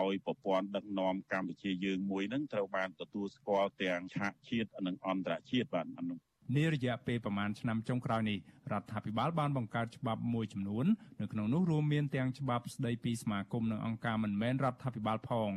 [0.00, 6.18] ឲ្យប្រព័ន្ធដឹកនាំកម្ពុជាយើងមួយហ្នឹងត្រូវបានទទួលស្គាល់ទាំងឆាកជាតិនិងអន្តរជាតិបាទអានោះ
[6.56, 8.38] នារយៈពេលប្រមាណឆ្នាំចុងក្រោយនេះ
[8.72, 10.86] រដ្ឋាភិបាលបានបង្កើតច្បាប់មួយចំនួន
[11.20, 15.50] នៅក្នុងនោះរួមមានទាំងច្បាប់ស្តីពីសមាគមនិងអង្គការមិនមែនរដ្ឋាភិបាលផង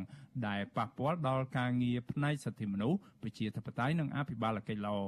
[0.46, 4.98] ដែលប៉ះពាល់ដល់ការងារផ្នែកសិទ្ធិមនុស្សប្រជាធិបតេយ្យនិងអភិបាលកិច្ចល្អ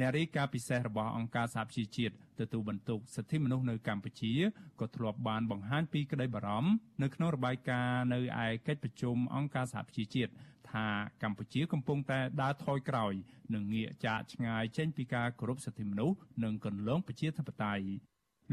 [0.00, 4.32] អ្នករាយការណ៍ពិសេសរបស់អង្គការសហប្រជាជាតិទទួលបន្ទុកសិទ្ធិមនុស្សនៅកម្ពុជា
[4.80, 6.70] ក៏ធ្លាប់បានបង្ហាញពីក្តីបារម្ភ
[7.02, 10.32] នៅក្នុងរបាយការណ៍នៅឯកិច្ចប្រជុំអង្គការសហប្រជាជាតិ
[10.70, 10.86] ថា
[11.22, 13.12] កម្ពុជាកំពុងតែដើរថយក្រោយ
[13.54, 17.84] និងងាកចាកឆ្ងាយចេញពីការគោរពសិទ្ធិមនុស្សនិងគន្លងប្រជាធិបតេយ្យ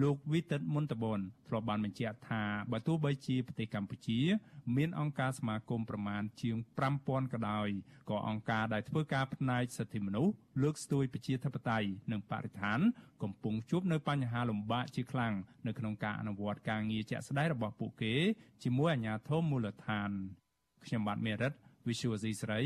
[0.02, 4.20] លោកវីតិតមុនតបនធ្លាប់បានបញ្ជាក់ថាបើទោះបីជាប្រទេសកម្ពុជា
[4.78, 6.56] មានអង្គការសមាគមប្រមាណជាង
[6.96, 7.70] 5000ក៏ដោយ
[8.10, 12.80] ក៏អង្គការដែលធ្វើការផ្នែកសិទ្ធិមនុស្សលើកស្ទួយប្រជាធិបតេយ្យនិងបរិស្ថាន
[13.24, 15.34] កំពុងជួបនៅបញ្ហាលំបាកជាខ្លាំង
[15.68, 18.16] នៅក្នុងការអនុវត្តការងារជាក់ស្ដែងរបស់ពួកគេ
[18.64, 20.10] ជាមួយអាជ្ញាធរមូលដ្ឋាន
[20.86, 21.54] ខ្ញុំបាទមេរិត
[21.88, 22.60] Visual C ស្រី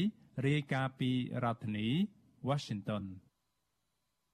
[0.45, 1.11] រាយការណ៍ពី
[1.43, 1.87] រដ្ឋធានី
[2.47, 3.03] Washington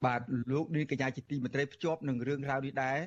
[0.05, 2.97] បាទលោកនាយកញ្ញាជាទីមេត្រីភ្ជាប់នឹងរឿងរ៉ាវនេះដែរ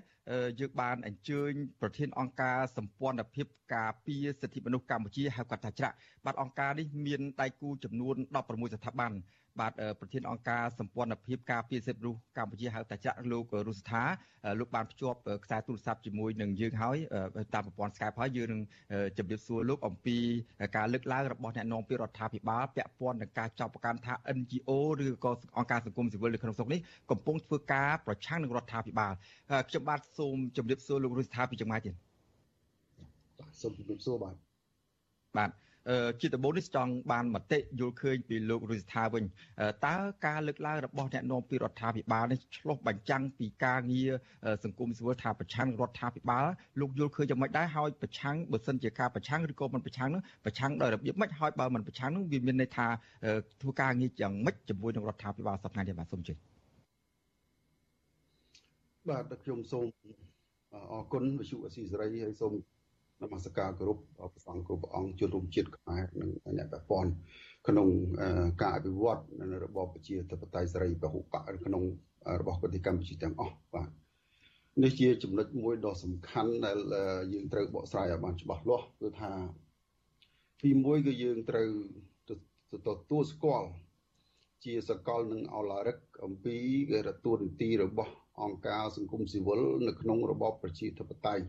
[0.61, 9.13] យើងបានអញ្ជើញប្រធានអង្គការសម្ព័ន្ធភាពការពារសិទ្ធិមនុស្សកម្ពុជាហៅកាត់ថាច្រាក់បាទអង្គការនេះមានដៃគូចំនួន16ស្ថាប័ន
[9.61, 14.03] បាទប្រធានអង្គការសម្ព័ន្ធភាពការពារសិទ្ធិមនុស្សកម្ពុជាហៅតាចាក់លោករុស្ថា
[14.59, 16.97] លោកបានភ្ជាប់ខ្សែទូរស័ព្ទជាមួយនឹងយើងហើយ
[17.55, 18.61] តាមប្រព័ន្ធ Skype ហើយយើងនឹង
[19.19, 20.17] ជម្រាបសួរលោកអំពី
[20.77, 24.71] ការលើកឡើងរបស់អ្នកនាំពាក្យរដ្ឋាភិបាលពាក់ព័ន្ធនឹងការចោទប្រកាន់ថា NGO
[25.07, 29.13] ឬក៏អង្គការសង្គមស៊ីវិលនៅក្នុងស្រុកនេះកំពុងធ្វើការប្រឆាំងនឹងរដ្ឋាភិបាល
[29.69, 31.95] ខ្ញុំបាទសូមជម្រាបសួរលោករុស្ថាពីចម្ងាយទៀត
[33.61, 34.35] សូមជម្រាបសួរបាទ
[35.37, 35.51] បាទ
[36.21, 39.25] ជាដំបូងនេះចង់បានមតិយល់ឃើញពីលោករុស្ថាវិញ
[39.87, 39.97] តើ
[40.27, 44.11] ការលើកឡើងរបស់អ្នកនាំពីរដ្ឋាភិបាលនេះឆ្លុះបញ្ចាំងពីការងារ
[44.65, 46.47] សង្គមស៊ីវិលថាប្រឆាំងរដ្ឋាភិបាល
[46.81, 52.87] លោកយល់ឃើញយ៉ាងម៉េចដែរហើយប្រឆាំងបើសិនជាការប្រឆាំងឬក៏មិនប្រឆាំងនោះប្រឆាំងដោយរបៀបម៉េចហើយបើមិនប្រឆាំងនោះវាមានន័យថា
[53.63, 56.35] ធ្វើការងារយ៉ាងម៉េចជាមួយនឹងរដ្ឋាភិបាលសប្តាហ៍នេះបាទសូមជឿ
[59.09, 59.87] បាទខ្ញុំសូម
[60.93, 62.53] អរគុណវិសុអសីសេរីហើយសូម
[63.23, 67.13] នមស្ការគោរពព្រះសង្ឃគ្រប់ព្រះអង្គជនរួមជាតិខ្មែរនិងអ្នកពាក់ព័ន្ធ
[67.69, 67.89] ក្នុង
[68.63, 69.21] ការអភិវឌ្ឍ
[69.65, 71.83] របបប្រជាធិបតេយ្យសេរីពហុបកក្នុង
[72.41, 73.89] របស់ប្រទេសកម្ពុជាទាំងអស់បាទ
[74.83, 76.79] នេះជាចំណុចមួយដ៏សំខាន់ដែល
[77.33, 79.33] យើងត្រូវបកស្រាយឲ្យបានច្បាស់លាស់គឺថា
[80.63, 81.69] ទីមួយគឺយើងត្រូវ
[82.73, 82.75] ទ
[83.11, 83.69] ទួលស្គាល់
[84.65, 86.57] ជាសកលនឹងអឡារិកអំពី
[87.07, 91.45] រដ្ឋនីតិរបស់អង្គការសង្គមស៊ីវិលនៅក្នុងរបបប្រជាធិបតេយ្យ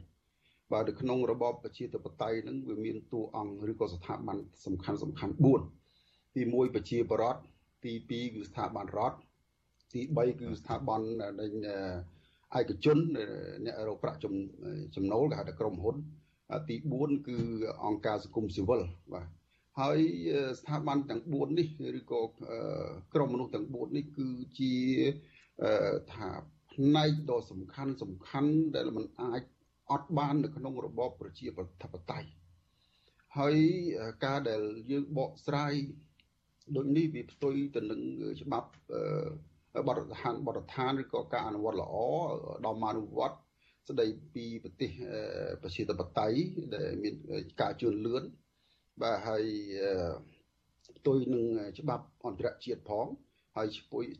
[0.71, 5.33] បាទនៅក្នុងរបបប្រជាធិបតេយ្យហ្នឹងវាមានតួអង្គឬក៏ស្ថាប័នសំខាន់សំខាន់
[5.85, 7.37] 4ទី1ប្រជាបរត
[7.85, 9.17] ទី2គឺស្ថាប័នរដ្ឋ
[9.93, 11.31] ទី3គឺស្ថាប័នដែល
[12.59, 12.97] ឯកជន
[13.65, 14.19] អ្នករកប្រាក់
[14.95, 15.95] ចំណូលគេហៅថាក្រុមហ៊ុន
[16.69, 17.37] ទី4គឺ
[17.85, 18.81] អង្គការសង្គមស៊ីវិល
[19.13, 19.27] បាទ
[19.79, 19.99] ហើយ
[20.59, 21.67] ស្ថាប័នទាំង4នេះ
[21.99, 22.21] ឬក៏
[23.13, 24.27] ក្រុមមនុស្សទាំង4នេះគឺ
[24.59, 24.73] ជា
[26.13, 26.29] ថា
[26.73, 29.41] ផ្នែកដ៏សំខាន់សំខាន់ដែលมันអាច
[29.91, 31.47] អត់បាននៅក្នុងរបបប្រជា
[31.83, 32.29] ធិបតេយ្យ
[33.37, 33.55] ហើយ
[34.25, 35.73] ការដែលយើងបកស្រាយ
[36.75, 38.01] ដូចនេះវាផ្ទុយទៅនឹង
[38.41, 38.69] ច្បាប់
[39.87, 41.95] បទដ្ឋានបទដ្ឋានឬក៏ការអនុវត្តល្អ
[42.65, 43.37] ដល់មកអនុវត្ត
[43.89, 44.91] ស្ដីពីប្រទេស
[45.61, 46.39] ប្រជាធិបតេយ្យ
[46.75, 47.15] ដែលមាន
[47.61, 48.23] ការជឿនលឿន
[49.01, 49.45] បាទហើយ
[50.97, 51.45] ផ្ទុយនឹង
[51.79, 53.07] ច្បាប់អន្តរជាតិផង
[53.57, 53.67] ហើយ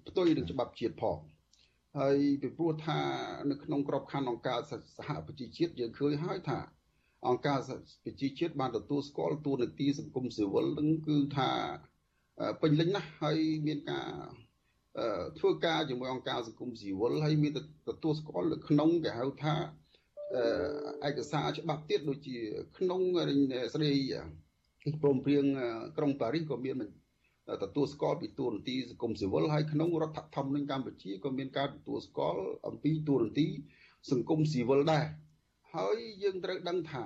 [0.08, 1.18] ផ្ទុយនឹងច្បាប់ជាតិផង
[1.98, 3.00] ហើយពីព្រោះថា
[3.50, 4.60] នៅក្នុងក្របខ័ណ្ឌអង្គការ
[4.98, 6.60] សហប្រជាជាតិយើងឃើញហើយថា
[7.28, 7.60] អង្គការ
[8.04, 11.50] ប្រជាជាតិបានទទួលស្គាល់តួនាទីសង្គមស៊ីវិលនឹងគឺថា
[12.62, 14.10] ពេញលេញណាស់ហើយមានការ
[15.40, 17.52] ធ្វើការជាមួយអង្គការសង្គមស៊ីវិលហើយមាន
[17.90, 19.56] ទទួលស្គាល់នៅក្នុងគេហៅថា
[21.08, 22.38] ឯកសារច្បាប់ទៀតដូចជា
[22.78, 23.02] ក្នុង
[23.74, 23.92] ស្ដី
[25.02, 25.46] ព្រមព្រៀង
[25.98, 26.76] ក្រុងប៉ារីសក៏មាន
[27.64, 33.48] ទទួលស្គាល់ពីទូរនទីសង្គមស៊ីវិលហើយក្នុងរដ្ឋធម្មនុញ្ញកម្ពុជាក៏មានការទទួលស្គាល់អំពីទូរនទី
[34.12, 35.06] សង្គមស៊ីវិលដែរ
[35.76, 37.06] ហើយយើងត្រូវដឹងថា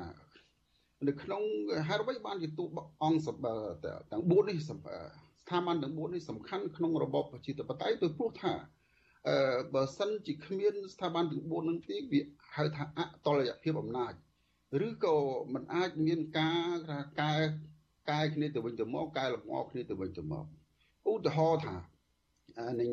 [1.08, 1.44] នៅក្នុង
[1.88, 2.66] ហេតុអ្វីបានជាទូ
[3.04, 3.28] អង្គ
[4.12, 8.54] ទាំង4នេះស្ថាប័នទាំង4នេះសំខាន់ក្នុងរបបប្រជាធិបតេយ្យទៅព្រោះថា
[9.28, 9.38] អឺ
[9.74, 12.22] បើសិនជាគ្មានស្ថាប័នទាំង4នឹងទេវា
[12.56, 14.14] ហៅថាអតលយភាពអំណាច
[14.86, 15.16] ឬក៏
[15.54, 16.78] มันអាចមានការ
[17.22, 17.34] កែ
[18.10, 20.46] កែគ្នាទៅវិញទៅមកកែលម្អគ្នាទៅវិញទៅមក
[21.12, 21.76] ឧទាហរណ៍ថា
[22.80, 22.92] នឹង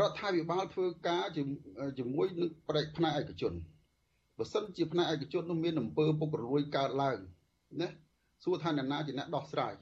[0.00, 1.24] រដ្ឋាភិបាលធ្វើការ
[1.98, 3.52] ជាមួយនឹងផ្នែកផ្នែកឯកជន
[4.38, 7.18] បើសិនជាផ្នែកឯកជននោះមានអំពើពុករលួយកើតឡើង
[7.80, 7.88] ណា
[8.44, 9.72] សួរថាអ្នកណាជាអ្នកដោះស្រាយ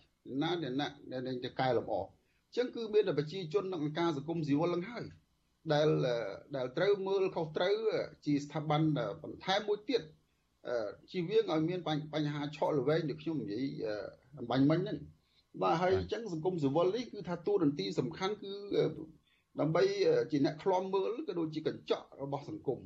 [0.42, 0.87] ណាអ្នកណា
[1.27, 5.05] ដែលจะកែលម្អអញ្ចឹងគឺមានតែប្រជាជននិងអង្គការសង្គមស៊ីវិលនឹងហើយ
[5.73, 5.88] ដែល
[6.57, 7.75] ដែលត្រូវមើលខុសត្រូវ
[8.27, 8.83] ជាស្ថាប័ន
[9.23, 10.03] បន្ថែមមួយទៀត
[11.11, 11.81] ជីវៀងឲ្យមាន
[12.14, 13.64] បញ្ហាឆក់ល្វែងដូចខ្ញុំនិយាយ
[14.38, 14.98] អំបញ្ញមិញហ្នឹង
[15.62, 18.52] បាទហើយអញ្ចឹងសង្គមស៊ីវិលនេះគឺថាតួនាទីសំខាន់គឺ
[19.61, 19.83] ដើម្បី
[20.31, 22.81] ជាអ្នកខ្លំមើលក៏ដូចជាកញ្ចក់របស់សង្គម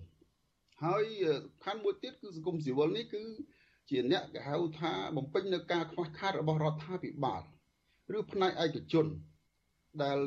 [0.84, 1.04] ហើយ
[1.44, 3.22] សំខាន់មួយទៀតគឺសង្គមស៊ីវិលនេះគឺ
[3.90, 7.42] ជាអ្នកគេហៅថាបំពេញនៅការខ្វះខាតរបស់រដ្ឋាភិបាល
[8.16, 9.06] ឬផ្នែកឯកជន
[10.02, 10.18] ដែល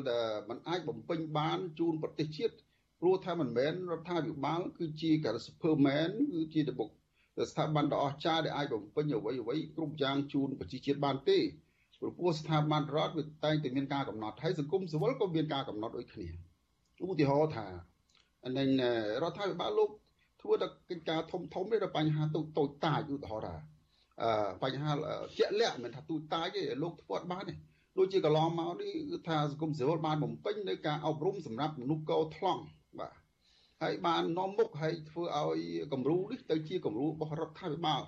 [0.48, 2.54] มันអាចបំពេញបានជូនប្រទេសជាតិ
[3.00, 6.90] ព្រោះថាមិនមែនរដ្ឋាភិបាលគឺជាការិ Superman គឺជាតបុក
[7.50, 11.38] ស្ថាប័នដ៏អស្ចារ្យដែលអាចបំពេញអ្វីអ្វីគ្រប់យ៉ាងជូនប្រជាជាតិបានទេ
[11.98, 16.26] ព្រោះពោះស្ថាប័នរដ្ឋវាតែងតែមានការកំណត់ហើយសង្គមស៊ីវិលក៏មានការកំណត់ដូចគ្នា
[17.06, 17.66] ឧទាហរណ៍ថា
[18.58, 18.68] នឹង
[19.22, 19.90] រដ្ឋាភិបាលលោក
[20.42, 23.56] ធ្វើតែកិច្ចការធំធំទេដល់បញ្ហាតូចតូចតាចឧទាហរណ៍ថា
[24.22, 24.28] អឺ
[24.62, 24.90] បញ្ហា
[25.38, 27.54] ជាក់លាក់មិនថាទូតាចទេលោកធ្វើអត់បានទេ
[27.98, 32.62] ដូចជាកន្លងមកនេះគឺថាសង្គមស៊ីវិលបានបំពេញនៅការអប់រំសម្រាប់មនុស្សកោថ្លង់
[32.98, 33.23] បាទ
[33.82, 35.58] ហើយបាននាំមុខហើយធ្វើឲ្យ
[35.92, 38.02] គំរូនេះទៅជាគំរូរបស់រដ្ឋាភិបាល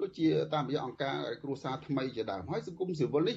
[0.00, 3.36] ដូចជាតាមរយៈអង្គការគ្រួសារថ្មីជាដើមហើយសង្គមស៊ីវិលនេះ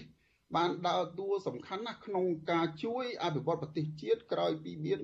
[0.56, 5.00] បានដើរតួសំខាន់ណាស់ក្នុងការជួយអភិវឌ្ឍប្រទេសជាតិក្រោយពីមាន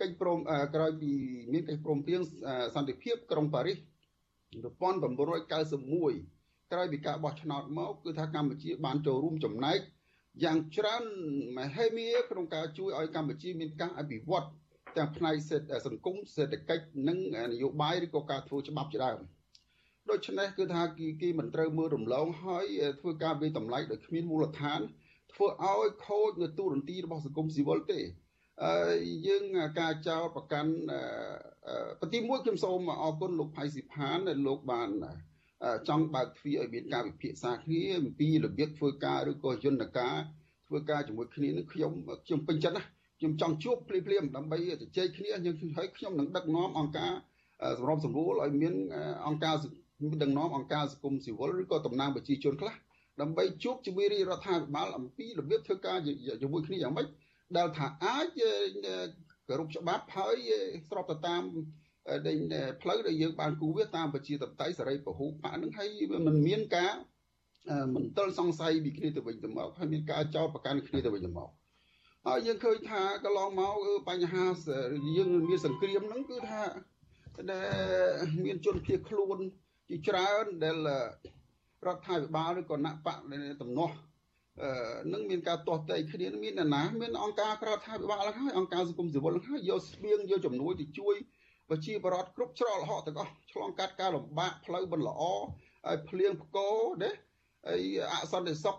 [0.00, 0.38] កិច្ចព្រម
[0.74, 1.10] ក្រោយពី
[1.52, 2.20] មានកិច្ចព្រមព្រៀង
[2.74, 3.78] សន្តិភាពក្រុងប៉ារីស
[4.58, 9.78] 1991ក្រោយពីការបោះឆ្នោតមកគឺថាកម្ពុជាបានចូលរួមចំណែក
[10.44, 11.04] យ៉ាងច្រើន
[11.58, 14.46] មហិមាក្នុងការជួយឲ្យកម្ពុជាមានការអភិវឌ្ឍ
[14.96, 15.34] ទាំងផ្នែក
[15.86, 17.18] សង្គមសេដ្ឋកិច្ចនិង
[17.52, 19.18] នយោបាយឬក៏ការធ្វើច្បាប់ជាដើម
[20.10, 22.64] ដូច្នេះគឺថាគីគីមិនត្រូវមើលរំលងហើយ
[23.00, 24.80] ធ្វើការវិតម្លៃដោយគ្មានមូលដ្ឋាន
[25.32, 28.00] ធ្វើឲ្យខូចនៅទូរនទីរបស់សង្គមស៊ីវិលទេ
[28.64, 28.72] អឺ
[29.26, 29.44] យើង
[29.80, 30.72] ការចោទប្រកាន់
[32.00, 34.90] ប្រទីមួយខ្ញុំសូមអរគុណលោកផៃស៊ីផានដែលលោកបាន
[35.88, 40.16] ចង់បើកទ្វារឲ្យមានការវិភាសាគ្នាអំពីរបៀបធ្វើការឬក៏យន្តការ
[40.68, 41.92] ធ្វើការជាមួយគ្នានឹងខ្ញុំ
[42.26, 42.84] ខ្ញុំពេញចិត្តណា
[43.20, 47.12] ខ្ញុំចង់ជួបភ្លាមភ្លាមដើម្បីជជែកគ្នាខ្ញុំហើយខ្ញុំនឹងដឹកនាំអង្គការ
[47.78, 48.74] សម្របសម្រួលឲ្យមាន
[49.26, 49.54] អង្គការ
[50.22, 52.74] ដឹកនាំអង្គការសង្គមស៊ីវិលឬក៏តំណាងប្រជាជនខ្លះ
[53.20, 55.96] ដើម្បីជួបជាមួយរាជរដ្ឋាភិបាលអំពីរបៀបធ្វើការ
[56.42, 57.06] ជាមួយគ្នាយ៉ាងម៉េច
[57.56, 58.26] ដែលថាអាច
[59.48, 60.36] គោរពច្បាប់ហើយ
[60.88, 61.42] ស្របទៅតាម
[62.26, 62.36] ដែល
[62.82, 65.88] ផ្លូវដែលយើងបានគូវាតាមប្រជាធិបតេយ្យសេរីពហុបកនឹងហើយ
[66.26, 66.92] มันមានការ
[67.94, 71.50] មន្ទិលសង្ស័យពីគ្នាទៅវិញទៅមកហើយមានការចោទប្រកាន់គ្នាទៅវិញទៅមក
[72.26, 73.74] ហើយយើងឃើញថាកន្លងមក
[74.08, 74.44] បញ្ហា
[75.16, 76.62] យើងមានសង្គ្រាមហ្នឹងគឺថា
[77.50, 77.62] ដែ
[78.22, 79.38] លមានជនភៀសខ្លួន
[79.88, 80.76] ជាច្រើនដែល
[81.86, 83.14] រដ្ឋាភិបាលឬក៏ណបៈ
[83.62, 83.90] តំណោះ
[85.12, 91.14] នឹងមានការទាស់តែគ្នាមានអ្នកណាមានអង្គការក្រៅរដ្ឋាភិបាលហើយអង្គការសង្គមស៊ីវិលហើយយកស្បៀងយកជំនួយទៅជួយ
[91.68, 95.22] ប្រជាបរតគ្រប់ច្រកល្ហកទាំងអស់ឆ្លងកាត់ការលំបាកផ្លូវមិនល្អ
[95.86, 97.10] ហើយភ្លៀងផ្គរណា
[97.66, 98.76] ហើយអសន្តិសុខ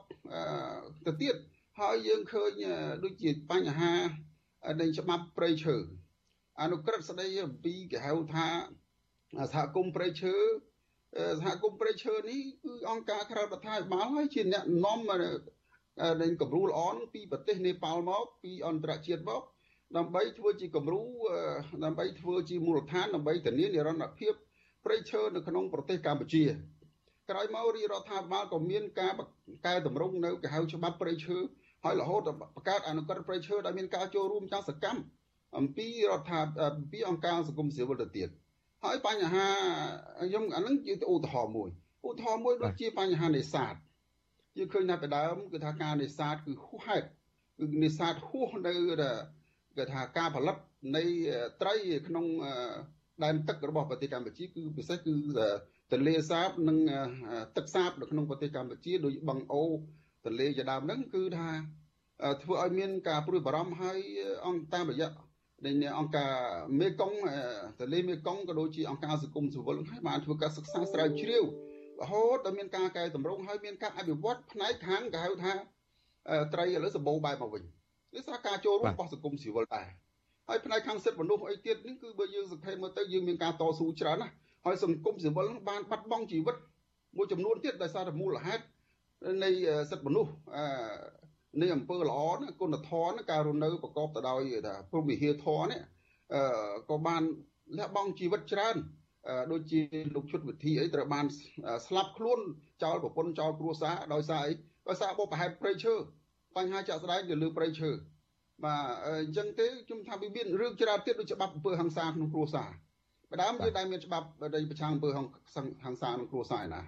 [1.06, 1.36] ទៅទៀត
[1.80, 2.52] ហើយយើងឃើញ
[3.04, 3.94] ដូចជាបញ្ហា
[4.82, 5.76] នៃច្បាប់ព្រៃឈើ
[6.62, 8.48] អនុក្រឹត្យស្ដីអំពីគេហៅថា
[9.54, 10.36] សហគមន៍ព្រៃឈើ
[11.40, 15.00] សហគមន៍ព្រៃឈើនេះគឺអង្គការក្រៅរដ្ឋាភិបាលហើយជាអ្នកនាំ
[16.22, 16.82] នៃគំរូល្អ
[17.14, 19.42] ពីប្រទេសនេប៉ាល់មកពីអន្តរជាតិមក
[19.98, 21.02] ដើម្បីធ្វើជាគំរូ
[21.86, 24.34] ដើម្បីធ្វើជាមូលដ្ឋានដើម្បីធានានិរន្តរភាព
[24.86, 26.46] ព្រៃឈើនៅក្នុងប្រទេសកម្ពុជា
[27.30, 29.14] ក្រោយមករាជរដ្ឋាភិបាលក៏មានការ
[29.66, 31.38] កែតម្រង់នៅគេហៅច្បាប់ព្រៃឈើ
[31.84, 35.02] ហើយរហូតបង្កើតអនុក្រឹត្យព្រៃឈើដែលមានការចូលរួមយ៉ាងសកម្ម
[35.58, 36.40] អំពីរដ្ឋា
[36.78, 38.30] អំពីអង្គការសង្គមស៊ីវិលទៅទៀត
[38.84, 39.48] ហើយបញ្ហា
[40.20, 41.70] ខ្ញុំអានឹងជាឧទាហរណ៍មួយ
[42.08, 43.76] ឧទាហរណ៍មួយដូចជាបញ្ហានេសាទ
[44.58, 47.08] យើងឃើញថាពីដើមគឺថាការនេសាទគឺហួសហេតុ
[47.60, 48.74] គឺនេសាទហួសនៅ
[49.78, 50.58] គេថាការផលិត
[50.96, 51.04] នៃ
[51.62, 51.76] ត្រី
[52.08, 52.26] ក្នុង
[53.24, 55.14] ដែនទឹករបស់ប្រទេសកម្ពុជាគឺពិសេសគឺ
[55.92, 56.78] ទន្លេសាបនិង
[57.58, 59.64] ទឹកសាបនៅក្នុងប្រទេសកម្ពុជាដូចបឹងអូ
[60.26, 61.50] ទន្លេជាដើមហ្នឹងគឺថា
[62.44, 63.98] ធ្វើឲ្យមានការព្រួយបារម្ភហើយ
[64.48, 65.10] អង្គតាមរយៈ
[65.66, 66.32] នៃអង្គការ
[66.80, 67.14] មេកុង
[67.80, 71.44] ទន្លេមេកុងក៏ដូចជាអង្គការសង្គមស៊ីវិលហើយបានធ្វើការសិក្សាស្រាវជ្រាវ
[72.02, 75.54] រហូតដល់មានការកែតម្រង់ហើយមានការអភិវឌ្ឍផ្នែកខាងគេហៅថា
[76.54, 77.64] ត្រីឥឡូវសម្បូរបែបមកវិញ
[78.16, 79.88] នេះសារការចូលរួមរបស់សង្គមស៊ីវិលដែរ
[80.48, 84.34] ហើយផ្នែកខាងសិទ្ធិមនុស្សអីទៀតនេះគឺបើយើងសង្ខេបមើលទៅយើងមានការតស៊ូច្រើនណាស់
[84.66, 86.56] ហើយសង្គមស៊ីវិលបានបាត់បង់ជីវិត
[87.18, 88.64] មួយចំនួនទៀតដោយសារតែមូលហេតុ
[89.44, 89.50] នៃ
[89.92, 90.32] សិទ្ធិមនុស្ស
[91.62, 95.82] នៃអំពើល្អណាគុណធម៌ការរស់នៅប្រកបទៅដោយថាព្រមវិហារធម៌នេះ
[96.90, 97.24] ក៏បាន
[97.78, 98.76] លះបង់ជីវិតច្រើន
[99.52, 99.82] ដូចជា
[100.16, 101.26] លោកឈុតវិធីអីត្រូវបាន
[101.88, 102.40] ស្លាប់ខ្លួន
[102.84, 104.54] ចោលប្រពន្ធចោលគ្រួសារដោយសារអី
[104.88, 105.94] ដោយសារបបប្រហែលព្រៃឈើ
[106.58, 107.90] បញ្ហាចាក់ស្ដែងទៅលើព្រៃឈើ
[108.64, 112.70] បាទអញ្ចឹងទេខ្ញុំថាវាមានរឿងច្រើនទៀតដូចច្បាប់អំពើហិង្សាក្នុងគ្រួសារ
[113.32, 116.82] បដើមយើងដែលមានច្បាប់ដែលប្រឆាំងអំពើហិង្សាក្នុងគ្រួសារណា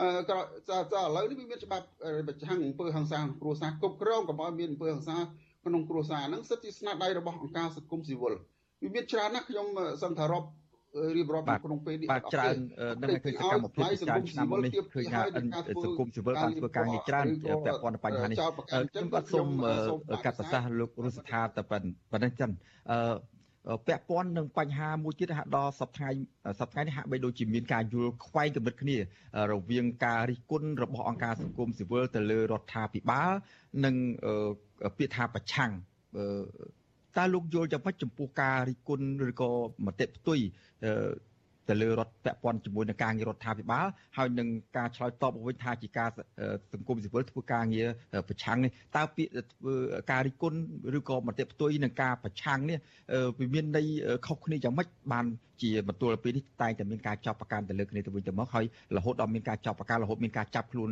[0.00, 1.86] អឺក៏ចាឥឡូវនេះវាមានច្បាប់
[2.28, 5.16] ប្រឆាំងអំពើហិង្សាក្នុងគ្រួសារគ្រប់គ្រងកុំឲ្យមានអំពើហិង្សា
[5.66, 8.34] ក្នុងគ្រួសារហ្នឹងសិទ្ធិស្នាដៃរបស់អង្គការសង្គមស៊ីវិល
[8.82, 9.66] វាមានច្រើនណាស់ខ្ញុំ
[10.02, 10.48] សង្ឃារប់
[11.16, 12.56] រៀបរាប់ក្នុងពេលនេះបាទច្រើន
[13.02, 15.20] នឹងឃើញសកម្មភាពច្រើនឆ្នាំនេះឃើញថា
[15.84, 17.26] សង្គមស៊ីវិលបានធ្វើការងារច្រើន
[17.66, 19.48] ពាក់ព័ន្ធនឹងបញ្ហានេះខ្ញុំបាទសូម
[20.24, 21.78] កាត់ប្រសាសន៍លោករុស្ថាតែប៉ុ
[22.18, 22.50] ណ្ណឹងចឹង
[22.90, 22.98] អឺ
[23.86, 26.16] ពាក់ព័ន្ធនឹងបញ្ហាមួយទៀតហាក់ដល់សប្តាហ៍
[26.60, 28.96] សប្តាហ៍នេះហាក់បីដូចជាមានការយល់ខ្វែងកម្រិតគ្នា
[29.52, 33.30] រវាងការរិះគន់របស់អង្គការសង្គមស៊ីវិលទៅលើរដ្ឋាភិបាល
[33.84, 33.94] និង
[34.98, 35.70] ពាក្យថាប្រឆាំង
[37.16, 39.50] តើលោកយល់យ៉ាងម៉េចចំពោះការរិះគន់ឬក៏
[39.86, 40.38] មតិផ្ទុយ
[41.68, 46.08] ទៅលើរដ្ឋពាក់ព័ន្ធជាមួយនឹងការងាររដ្ឋាភិបាលហើយនឹងការឆ្លើយតបវិញថាជាការ
[46.72, 47.88] សង្គមស៊ីវិលធ្វើការងារ
[48.28, 49.74] ប្រឆាំងនេះតើពាក្យធ្វើ
[50.10, 50.58] ការរិះគន់
[50.98, 52.78] ឬក៏មតិផ្ទុយនឹងការប្រឆាំងនេះ
[53.38, 53.86] វាមានន័យ
[54.26, 55.26] ខុសគ្នាយ៉ាងម៉េចបាន
[55.62, 58.64] ជាបន្ទួលពីនេះតែងតែមានការចាប់ប្រកាន់ទៅលើគ្នាទៅវិញទៅមកហើយ
[58.96, 60.90] រហូតដល់មានការចាប់ប្រកាន់រហូតមានការចាប់ខ្លួន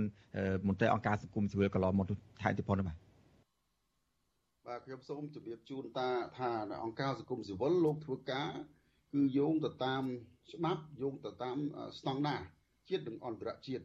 [0.68, 2.06] មន្ត្រីអង្គការសង្គមស៊ីវិលកន្លងមក
[2.42, 2.96] ថែមទៀតផងបាទ
[4.68, 6.50] បាទខ្ញុំសូមជម្រាបជូនតាថា
[6.84, 8.50] អង្គការសង្គមស៊ីវិលលោកធ្វើការ
[9.12, 10.02] គឺយោងទៅតាម
[10.52, 11.56] ច្បាប់យោងទៅតាម
[11.98, 12.40] ស្តង់ដារ
[12.88, 13.84] ជាតិនិងអន្តរជាតិ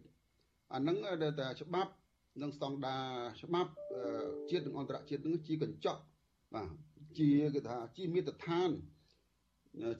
[0.73, 1.91] អានឹងដែលតែច្បាប់
[2.41, 3.05] និងស្តង់ដារ
[3.41, 3.71] ច្បាប់
[4.49, 6.01] ជាតិនិងអន្តរជាតិនឹងជាកញ្ចក់
[6.53, 6.69] បាទ
[7.17, 8.69] ជាគេថាជាមាត្រដ្ឋាន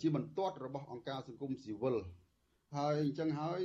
[0.01, 1.95] ជាបន្ទាត់របស់អង្គការសង្គមស៊ីវិល
[2.75, 3.61] ហើយអញ្ចឹងហើយ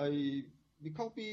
[0.00, 0.08] អី
[0.84, 1.26] វាខុសពី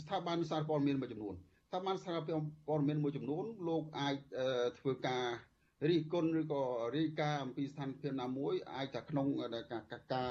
[0.00, 1.34] ស្ថាប័នសារព័ត៌មានមួយចំនួន
[1.68, 4.16] ស្ថាប័នសារព័ត៌មានមួយចំនួនលោកអាច
[4.78, 5.24] ធ្វើការ
[5.86, 6.62] រិះគន់ឬក៏
[6.96, 9.26] រាយការណ៍អំពីស្ថានភាពណាមួយអាចថាក្នុង
[9.72, 10.30] ការការ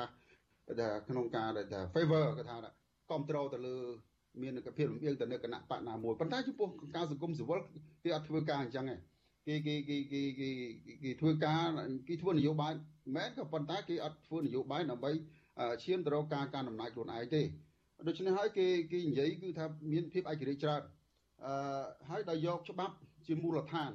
[1.10, 2.56] ក្នុងការដែល favor គេថា
[3.10, 3.78] គ្រប់គ្រងទៅលើ
[4.42, 7.60] មានភាពលំអៀងទៅនៅគណៈបកណាមួយប៉ុន្តែចំពោះការសង្គមស៊ីវិល
[8.04, 8.86] គេអត់ធ្វើការអញ្ចឹង
[9.48, 10.50] ទេគេគេគេគេ
[11.04, 11.64] គេធ្វើការ
[12.08, 12.74] គេធ្វើនយោបាយ
[13.16, 15.12] មែនក៏ប៉ុន្តែគេអត់ធ្វើនយោបាយដើម្បី
[15.84, 17.42] ឈានទៅរកការកាន់អំណាចខ្លួនឯងទេ
[18.08, 20.82] ដូច្នេះហើយគេគេនិយាយគឺថាមានភាពឯករាជ្យច្រើន
[21.46, 22.94] អឺហើយដល់យកច្បាប់
[23.28, 23.92] ជាមូលដ្ឋាន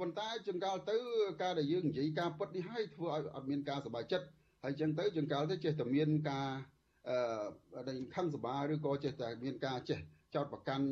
[0.00, 0.96] ប៉ុន្តែចង្កាលទៅ
[1.42, 4.26] ការដែលយើងនិយាយការពិតនេះឲ្យធ្វើឲ្យអត់មានការសប្បាយចិត្ត
[4.64, 6.48] ហើយចឹងទៅចង្កាលទៅចេះតែមានការ
[7.08, 9.98] អឺដែលខឹងសបាឬក៏ចេះតែមានការចេះ
[10.34, 10.86] ចោតប្រកាន់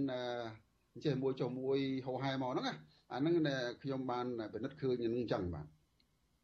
[1.04, 2.66] ចេះមួយចុះមួយហោហែមកហ្នឹង
[3.12, 3.34] អាហ្នឹង
[3.82, 5.66] ខ្ញុំបានពិនិត្យឃើញនឹងចឹងបាទ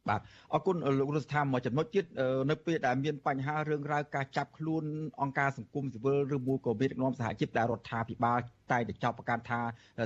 [0.09, 0.21] បាទ
[0.53, 2.05] អរគុណលោករដ្ឋាភិបាលមកចំណុចទៀត
[2.49, 4.83] នៅពេលដែលមានបញ្ហារឿងរ៉ាវការចាប់ខ្លួន
[5.21, 8.39] អង្គការសង្គមស៊ីវិលឬមួយក៏មានដឹកនាំសហជីពដែលរដ្ឋាភិបាល
[8.71, 9.59] តែតែចាប់ប្រកាន់ថា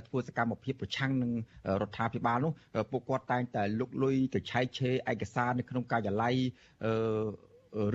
[0.07, 1.31] ធ្វើសកម្មភាពប្រឆាំងនឹង
[1.81, 2.51] រដ្ឋាភិបាលនោះ
[2.91, 6.35] ពួកគាត់តែងតែលុកលុយទៅឆែកឆេរឯកសារនៅក្នុងការិយាល័យ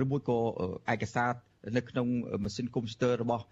[0.03, 0.37] ឬមួយក៏
[0.93, 1.29] ឯកសារ
[1.77, 2.07] នៅក្នុង
[2.43, 3.43] ម៉ាស៊ីនកុំព្យូទ័ររបស់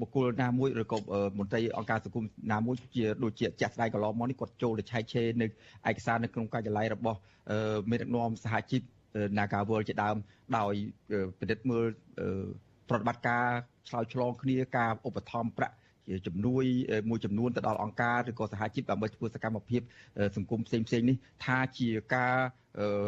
[0.00, 0.98] បុគ្គលណាមួយឬក៏
[1.38, 5.46] មន្ត្រីអង្គការសង្គមណាមួយជាដូចជាជាក់ស្ដែងកន្លងមកនេះគាត់ចូលទៅឆែកឆេរនៅ
[5.90, 7.18] ឯកសារនៅក្នុងការិយាល័យរបស់
[7.90, 8.82] មេដឹកនាំសហជីព
[9.38, 10.16] Nagawal ជាដើម
[10.58, 10.74] ដោយ
[11.38, 11.86] ពិនិត្យមើល
[12.88, 13.46] ប្រតិបត្តិការ
[13.88, 15.74] ឆ្លើយឆ្លងគ្នាការឧបត្ថម្ភប្រាក់
[16.08, 16.64] ជាជំនួយ
[17.10, 19.82] មួយចំនួនទៅដល់អង្គការឬក៏សហជីពដើម្បីធ្វើសកម្មភាព
[20.36, 22.36] សង្គមផ្សេងផ្សេងនេះថាជាការ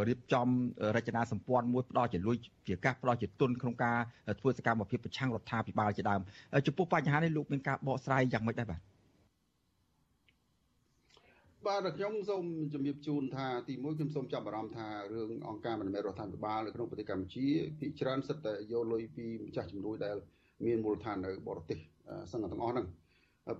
[0.08, 0.48] រៀបចំ
[0.96, 2.36] រចនាសម្ព័ន្ធមួយផ្ដល់ជាលុយ
[2.68, 3.98] ជាកាសផ្ដល់ជាទុនក្នុងការ
[4.40, 6.20] ធ្វើសកម្មភាពប្រឆាំងរដ្ឋាភិបាលជាដើម
[6.66, 8.80] ចំពោះបញ្ហានេះលោកមានការបកស្រាយយ៉ាងម៉េចដែរបាទ
[11.66, 17.46] បាទខ្ញុំសូមជំរាបជូនថាទីមួយខ្ញុំសូមចាប់អារម្មណ៍ថារឿងអង្គការមិនមែនរដ្ឋាភិបាលនៅក្នុងប្រទេសកម្ពុជា
[17.78, 20.16] ភាគច្រើនសិតតែយកលុយពីម្ចាស់ជំនួយដែល
[20.66, 21.78] មានមូលដ្ឋាននៅបរទេស
[22.30, 22.86] សឹងទាំងអស់ហ្នឹង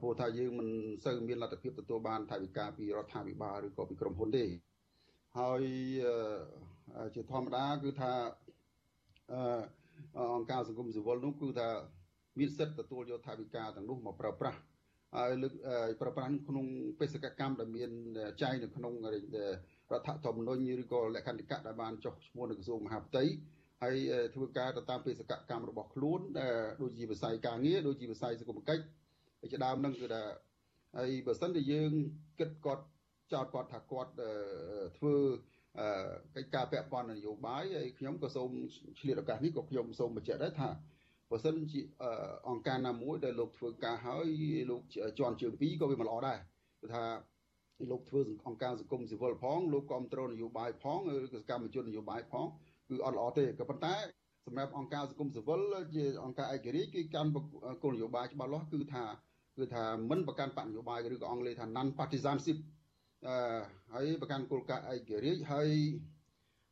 [0.01, 0.69] ព្រោះថាយើងមិន
[1.05, 4.45] សូវមានលទ្ធភាពទទួលបានថវិកាពីរដ្ឋាភិបាលឬក៏ពីក្រុមហ៊ុនទេ
[5.39, 5.63] ហើយ
[7.15, 8.13] ជាធម្មតាគឺថា
[10.37, 11.69] អង្គការសង្គមស៊ីវិលនោះគឺថា
[12.39, 14.59] មានសិទ្ធិទទួលយកថវិកាទាំងនោះមកប្រើប្រាស់
[15.17, 15.53] ហើយលើក
[16.01, 16.67] ប្រើប្រាស់ក្នុង
[17.01, 17.91] បេសកកម្មដែលមាន
[18.43, 23.25] ចែងនៅក្នុងរដ្ឋធម្មនុញ្ញឬក៏លក្ខន្តិកៈដែលបានចុះឈ្មោះនៅក្រសួងមហាផ្ទៃ
[23.83, 23.97] ហើយ
[24.35, 26.21] ធ្វើការទៅតាមបេសកកម្មរបស់ខ្លួន
[26.83, 28.83] ដូចជាវិស័យការងារដូចជាវិស័យសង្គមគិច្ច
[29.53, 30.23] ជាដើមនឹងគឺថា
[30.97, 31.93] ហើយបើសិនជាយើង
[32.39, 32.85] គិតគាត់
[33.33, 34.13] ចោតគាត់ថាគាត់
[34.99, 35.15] ធ្វើ
[36.37, 38.51] កិច្ចការពាក់ព័ន្ធនយោបាយហើយខ្ញុំក៏សូម
[38.99, 40.71] ឆ្លៀតឱកាសនេះក៏ខ្ញុំសូមបញ្ជាក់ដែរថា
[41.31, 41.81] បើសិនជា
[42.49, 44.29] អង្គការណាមួយដែលលោកធ្វើការហើយ
[44.71, 44.81] លោក
[45.19, 46.39] ជន់ជើងពីរក៏វាមិនល្អដែរ
[46.81, 47.05] គឺថា
[47.91, 52.47] លោកធ្វើអង្គការសង្គមស៊ីវិលផងលោកគ្រប់គ្រងនយោបាយផងឬសកម្មជននយោបាយផង
[52.91, 53.95] គឺអត់ល្អទេក៏ប៉ុន្តែ
[54.47, 55.61] សម្រាប់អង្គការសង្គមស៊ីវិល
[55.95, 57.31] ជាអង្គការឯករាជ្យគឺកាន់
[57.83, 59.05] គោលនយោបាយច្បាស់លាស់គឺថា
[59.57, 62.59] គឺថាមិនប្រកាន់បកនយោបាយឬក៏អង់គ្លេសថា non partisanship
[63.27, 63.35] អឺ
[63.93, 65.71] ហើយប្រកាន់គោលការណ៍ឯករាជ្យហើយ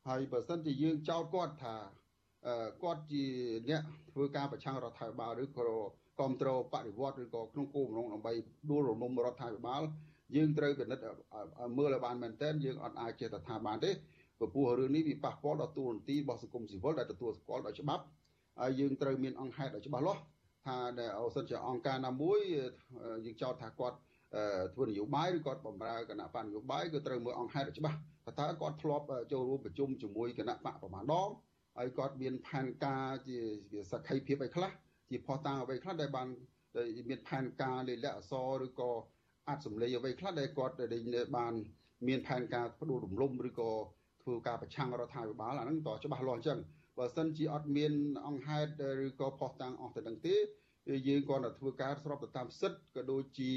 [0.08, 1.74] ហើយបើសិនជាយើងចោទគាត់ថា
[2.82, 3.24] គាត់ជា
[3.68, 3.82] អ្នក
[4.14, 5.68] ធ្វើការប្រឆាំងរដ្ឋាភិបាលឬក៏គ្រ
[6.28, 8.32] ប់គ្រងបដិវត្តឬក៏ក្នុងគោលបំណងដើម្បី
[8.70, 9.82] ដួលរំលំរដ្ឋាភិបាល
[10.36, 11.04] យើងត្រូវពិនិត្យ
[11.78, 13.90] មើលឲ្យបានមែនទែនយើងអត់អាចចេះតែថាបានទេ
[14.39, 18.05] ព្រោះរឿងនេះវាប៉ះពាល់ដល់ទូនទីរបស់សង្គមស៊ីវិលដែលទទួលស្គាល់ដោយច្បាប់
[18.61, 20.22] ហើយយើងត្រូវមានអង្គហេតុឲ្យច្បាស់លាស់
[20.66, 22.39] ថាដែលអូសិនជាអង្គការណាមួយ
[23.24, 23.97] យើងចោទថាគាត់
[24.74, 27.99] ធ្វើនយោបាយឬគាត់បម្រើគណៈបកនយោបាយគឺត្រូវមើលអង្គហេតុឲ្យច្បាស់
[28.41, 31.28] តើគាត់ធ្លាប់ចូលរួមប្រជុំជាមួយគណៈបកប្រមាណដង
[31.76, 33.39] ហើយគាត់មានផែនការជា
[33.91, 34.70] សក្ខីភាពអីខ្លះ
[35.11, 36.28] ជាផុសតាងអ្វីខ្លះដែលបាន
[37.09, 38.91] មានផែនការលេខអក្សរឬក៏
[39.49, 40.89] អាចសម្លេងអ្វីខ្លះដែលគាត់ដែល
[41.36, 41.53] បាន
[42.09, 43.70] មានផែនការបដិរំលំឬក៏
[44.22, 46.58] ធ្វើការប្រឆាំងរដ្ឋាភិបាលអាហ្នឹងតច្បាស់លាស់អញ្ចឹង
[46.98, 47.92] បើសិនជាអត់មាន
[48.26, 48.70] អង្គហេតុ
[49.04, 50.36] ឬក៏ផុសតាងអស់ទៅនឹងទេ
[51.08, 53.50] យើងគ្រាន់តែធ្វើការស្របទៅតាមសិទ្ធិក៏ដូចជា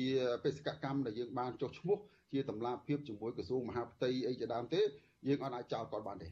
[0.43, 1.97] បេសកកម្មដែលយើងបានចុះឈ្មោះ
[2.33, 4.81] ជាតម្លាភាពជាមួយក្រសួងមហាផ្ទៃអីជាដើមទេ
[5.27, 6.27] យើងអត់អាចចោលគាត់បានទេ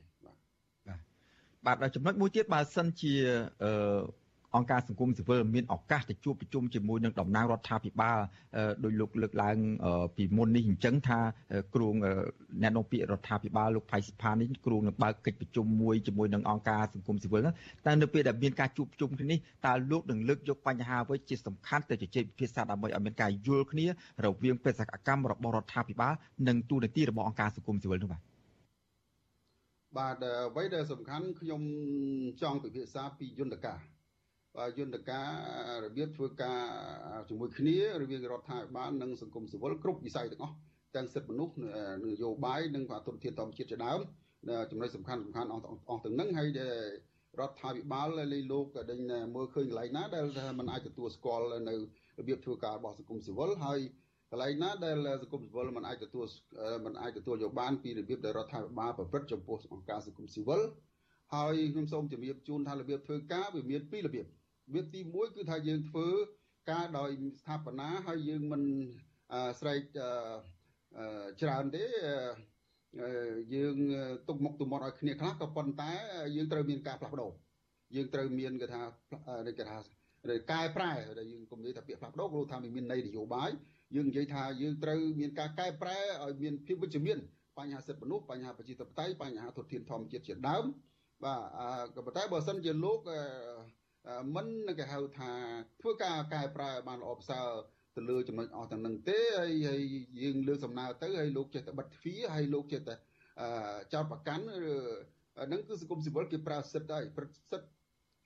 [1.65, 3.13] បាទបាទចំណុចមួយទៀតបើសិនជា
[3.63, 4.01] អឺ
[4.55, 8.19] អង្គការសង្គមស៊ីវិលមានឱកាសទៅជួបប្រជុំជាមួយនឹងតំណាងរដ្ឋាភិបាល
[8.83, 9.57] ដោយលោកលើកឡើង
[10.17, 11.19] ពីមុននេះអញ្ចឹងថា
[11.75, 11.87] គ្រូ
[12.61, 17.41] អ្នកនាំពាក្យរដ្ឋាភិបាលលោកផៃសិផានេះគ្រូនឹងបើកកិច្ចប្រជុំមួយជាមួយនឹងអង្គការសង្គមស៊ីវិល
[17.85, 23.85] តែនៅពេលដែលមានការជួបប្រជុំគ្នានេះតើលោកនឹងលើកយកបញ្ហាអ្វីជាសំខាន់ទៅជជែកពិភាក្សាដើម្បីឲ្យមានការយល់គ្នា
[24.25, 26.13] រវាងបេសកកម្មរបស់រដ្ឋាភិបាល
[26.47, 28.21] និងទូនាទីរបស់អង្គការសង្គមស៊ីវិលនោះបាទ
[29.97, 30.15] បាទ
[30.49, 31.61] អ្វីដែលសំខាន់ខ្ញុំ
[32.41, 33.79] ចង់ពិភាក្សាពីយន្តការ
[34.78, 35.30] យន្តការ
[35.84, 36.60] របៀបធ្វើការ
[37.28, 40.54] ជាមួយគ្នារវាងរដ្ឋាភិបាលនិងសង្គមស៊ីវិលគ្រប់វិស័យទាំងអស់
[40.94, 41.54] ទាំងសិទ្ធិមនុស្ស
[42.04, 44.00] នយោបាយនិងអតុធានធម្មជាតិជាដើម
[44.70, 46.48] ចំណុចសំខាន់សំខាន់អស់អស់ទាំងហ្នឹងហើយ
[47.40, 49.00] រដ្ឋាភិបាលលេលោកដេញ
[49.34, 50.24] មើលឃើញកន្លែងណាដែល
[50.58, 51.74] มันអាចទទួលស្គាល់នៅ
[52.18, 53.80] របៀបធ្វើការរបស់សង្គមស៊ីវិលហើយ
[54.30, 56.26] កន្លែងណាដែលសង្គមស៊ីវិលมันអាចទទួល
[56.84, 60.60] มันអាចទទួលយកបានពីរបៀបដែលរដ្ឋាភិបាលប្រព្រឹត្តចំពោះអង្គការសង្គមស៊ីវិល
[61.34, 64.26] ហើយខ្ញុំសូមជម្រាបជូនថារបៀបធ្វើការវាមានពីររបៀប
[64.73, 66.07] វាទី1គឺថាយើងធ្វើ
[66.71, 67.09] ការដោយ
[67.39, 68.61] ស្ថាបនាហើយយើងមិន
[69.59, 69.81] ស្រែក
[71.41, 71.85] ច្រើនទេ
[73.53, 73.75] យើង
[74.27, 75.91] ទុកមុខទុំមាត់ឲ្យគ្នាខ្លះក៏ប៉ុន្តែ
[76.35, 77.31] យើងត្រូវមានការផ្លាស់ប្ដូរ
[77.95, 78.81] យើងត្រូវមានគេថា
[79.47, 79.77] គេថា
[80.51, 83.51] កែប្រែដែលយើងកុំនិយាយថាពាក្យផ្លាស់ប្ដូរព្រោះថាវាមានន័យនយោបាយ
[83.95, 87.17] យើងនិយាយថាយើងត្រូវមានការកែប្រែឲ្យមានភាពវិជ្ជមាន
[87.57, 90.63] បញ្ហាសិទ្ធិមនុស្សបញ្ហាប្រជាធិបតេយ្យបញ្ហាធនធានធម្មជាតិជាដើម
[91.23, 91.41] បាទ
[91.95, 92.99] ក៏ប៉ុន្តែបើសិនជាលោក
[94.35, 94.47] មិន
[94.79, 95.31] គេហៅថា
[95.81, 97.47] ធ្វើការកែប្រែបានល្អប្រសើរ
[97.95, 99.83] ទៅលើចំណុចអស់ទាំងនឹងទេហើយហើយ
[100.21, 102.95] យើងលើកសំណើទៅហើយលោកចេះតែបិទទ្វារហើយលោកចេះតែ
[103.93, 107.69] ចោតប្រកាន់ហ្នឹងគឺសង្គមស៊ីវិលគេប្រើសិទ្ធិហើយព្រឹទ្ធសិទ្ធិ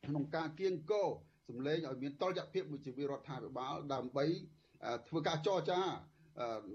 [0.07, 1.03] ក្នុងការគៀងគោ
[1.49, 4.26] សម្លេងឲ្យមានតលយៈភាពមួយជារដ្ឋាភិបាលដើម្បី
[5.07, 5.82] ធ្វើការចរចា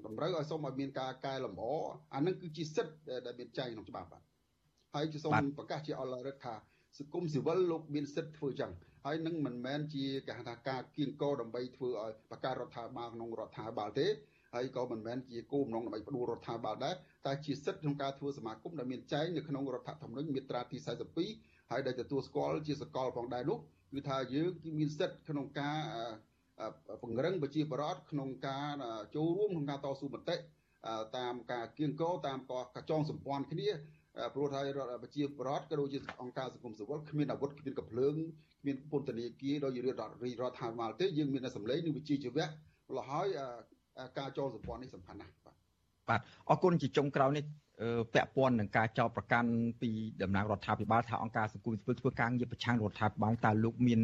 [0.06, 1.72] តម្រូវឲ្យសូមឲ្យមានការកែលម្អ
[2.14, 2.94] អានឹងគឺជាសិទ្ធិ
[3.26, 4.22] ដែលមានចែងក្នុងច្បាប់បាទ
[4.94, 6.54] ហើយជាសូមប្រកាសជាអល់រិទ្ធថា
[6.96, 8.72] សង្គមស៊ីវិលលោកមានសិទ្ធិធ្វើចឹង
[9.04, 14.06] ហើយនឹងមិនមែនជាគេហៅថាការគៀងកោដើម្បីធ្វើឲ្យបកការរដ្ឋាភិបាលក្នុងរដ្ឋាភិបាលទេ
[14.54, 16.94] ហើយក៏មិនមែនជាគោលបំណងដើម្បីផ្ដួលរដ្ឋាភិបាលដែរ
[17.26, 20.78] តែជាសិទ្ធិក្នុងការធ្វើសមាគមដែលមានចែងនៅក្នុងរដ្ឋធម្មនុញ្ញមាត្រាទី
[21.24, 23.58] 42ហើយដែលទទួលស្គាល់ជាសកលផងដែរនោះ
[23.92, 25.78] គឺថាយើងគឺមានសិទ្ធិក្នុងការ
[27.02, 28.68] ពង្រឹងប្រជាប្រដ្ឋក្នុងការ
[29.16, 30.36] ចូលរួមក្នុងការតស៊ូមតិ
[31.16, 32.38] តាមការគៀងកោតាម
[32.74, 33.68] ការចងសម្ព័ន្ធគ្នា
[34.34, 38.14] ព្រោះថារដ្ឋប្រជាប្រដ្ឋក៏ដូចជាអង្គការសង្គមស៊ីវិលគ្មានអាវុធគ្មានកំភ្លើង
[38.60, 42.46] គ្មានពន្ធនាគារដោយរដ្ឋរដ្ឋាភិបាលទេយើងមានតែសម្លេងនិងវិជាជីវៈ
[42.96, 43.26] លហើយ
[44.18, 45.56] ការចូលសម្ព័ន្ធនេះសំខាន់ណាស់បាទ
[46.08, 47.44] បាទអរគុណជាចុងក្រោយនេះ
[48.14, 49.50] ពាក់ព័ន្ធនឹងការចោទប្រកាន់
[49.82, 49.90] ពី
[50.22, 54.00] តំណាងរដ្ឋាភិបាលថាអង្គការសង្គមស៊ីវិលធ្វើការងារប្រឆាំងរដ្ឋាភិបាលតើលោកមាន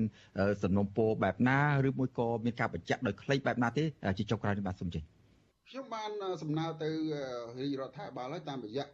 [0.62, 1.58] សំណុំពរបែបណា
[1.88, 3.82] ឬមួយក៏មានការបញ្ជាក់ដោយខ្លីបែបណាទេ
[4.18, 5.02] ជាចុងក្រោយនេះបាទសូមជិះ
[5.68, 6.10] ខ្ញុំបាន
[6.42, 6.90] សំណើទៅ
[7.58, 8.84] រាជរដ្ឋាភិបាលហើយតាមរយៈ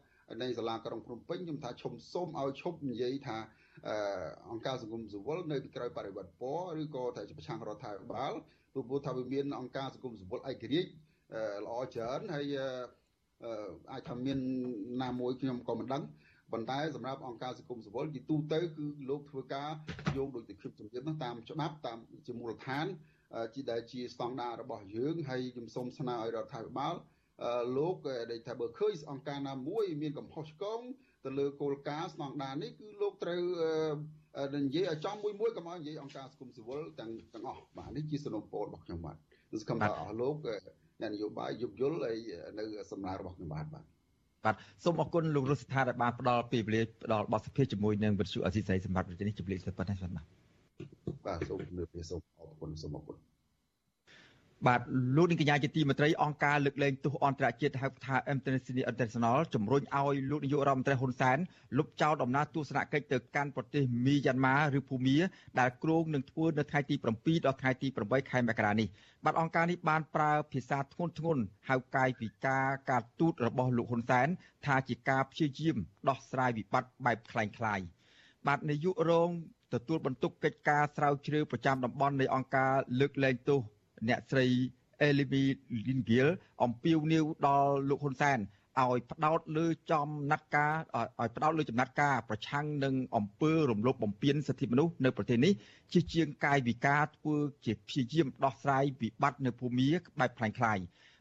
[0.42, 3.38] នៃសាលាក្រុងភ្នំពេញខ្ញុំថាឈុំសូមឲ្យឈប់និយាយថា
[4.50, 8.32] អង្គការសង្គមស៊ីវិលនៅពីក្រោយបរិបត្តិពណ៌ឬក៏តែប្រឆាំងរដ្ឋាភិបាល
[8.72, 10.88] ព្រោះថាវាមានអង្គការសង្គមស៊ីវិលឯករាជ្យ
[11.66, 12.54] ល្អច្រើនហើយ
[13.92, 14.38] អាចថាមាន
[15.02, 16.02] ណាមួយខ្ញុំក៏មិនដឹង
[16.52, 19.70] ប៉ុន្តែសម្រាប់អង្គការសង្គមស៊ីវិលជាទូទៅគឺលោកធ្វើការ
[20.16, 22.86] យោងដូចតែខ្ញុំជំរាបនោះតាមច្បាប់តាមជាមូលដ្ឋាន
[23.54, 26.94] ជាដែលជាស្តង់ដាររបស់យើងហើយខ្ញុំសូមស្នើឲ្យរដ្ឋាភិបាល
[27.76, 27.96] លោក
[28.30, 30.80] ដែលថាបើឃើញអង្គការណាមួយមានកំហុសឆ្គង
[31.24, 33.42] ទៅលើគោលការណ៍ស្តង់ដារនេះគឺលោកត្រូវ
[34.56, 39.16] និយាយឲ្យចំមួយមួយកុំឲ្យនិយាយអង្គការសង្គមស៊ីវិលទាំងទាំងអស់បាទនេះជាសំណុំពររបស់ខ្ញុំបាទ
[39.60, 40.36] សង្ឃឹមថាអស់លោក
[41.00, 42.18] អ្នកនយោបាយយោគយល់ហើយ
[42.58, 43.84] នៅសំណើរបស់ខ្ញុំបាទបាទ
[44.44, 50.12] បាទសូមអរគុណលោករស់សិដ្ឋាដែលបានផ្ដល់ពេលវេលាផ្ដល់បទសភាជាមួយនឹងវិទ្យុអសីស្រីសម្រាប់នេះជម្រាបសួរប៉ុណ្ណេះបាទ
[51.26, 53.29] បាទសូមជម្រាបលាសូមអរគុណសូមអរគុណ
[54.67, 54.81] បាទ
[55.15, 61.37] លោកនាងកញ្ញាជាទីមេត្រីអង្គការលើកលែងទោសអន្តរជាតិហៅថា Amnesty International ជំរុញឲ្យលោកនាយករដ្ឋមន្ត្រីហ៊ុនសែន
[61.77, 65.17] លុបចោលដំណើរទស្សនកិច្ចទៅកាន់ប្រទេសមីយ៉ាន់ម៉ាឬភូមា
[65.59, 68.87] ដែលគ្រោងនឹងធ្វើនៅថ្ងៃទី7ដល់ថ្ងៃទី8ខែមករានេះ
[69.25, 71.37] បាទអង្គការនេះបានប្រើភាសាធ្ងន់ធ្ងរ
[71.69, 74.27] ហៅកាយវិការការទូតរបស់លោកហ៊ុនសែន
[74.65, 75.77] ថាជាការព្យាយាម
[76.09, 77.85] ដោះស្រាយវិបត្តិបែបคล้ายៗ
[78.47, 79.29] បាទនាយករង
[79.73, 83.61] ទទួលបន្ទុកកិច្ចការស្រាវជ្រាវប្រចាំតំបន់នៃអង្គការលើកលែងទោស
[84.08, 84.46] អ្នកស្រី
[85.02, 85.42] អេលីវី
[85.86, 86.28] លីនហ្គីល
[86.62, 88.40] អំពាវនាវដល់លោកហ៊ុនសែន
[88.80, 95.52] ឲ្យផ្ដោតលើចំណាត់ការឲ្យផ្ដោតលើចំណាត់ការប្រឆាំងនឹងអំពើរំលោភបំពានសិទ្ធិមនុស្សនៅប្រទេសនេះ
[95.92, 99.88] ជាជាងកាយវិការធ្វើជាព្យាយាមដោះស្រាយវិបត្តិនៅភូមា
[100.20, 100.78] បែបខ្លាំងខ្លាយ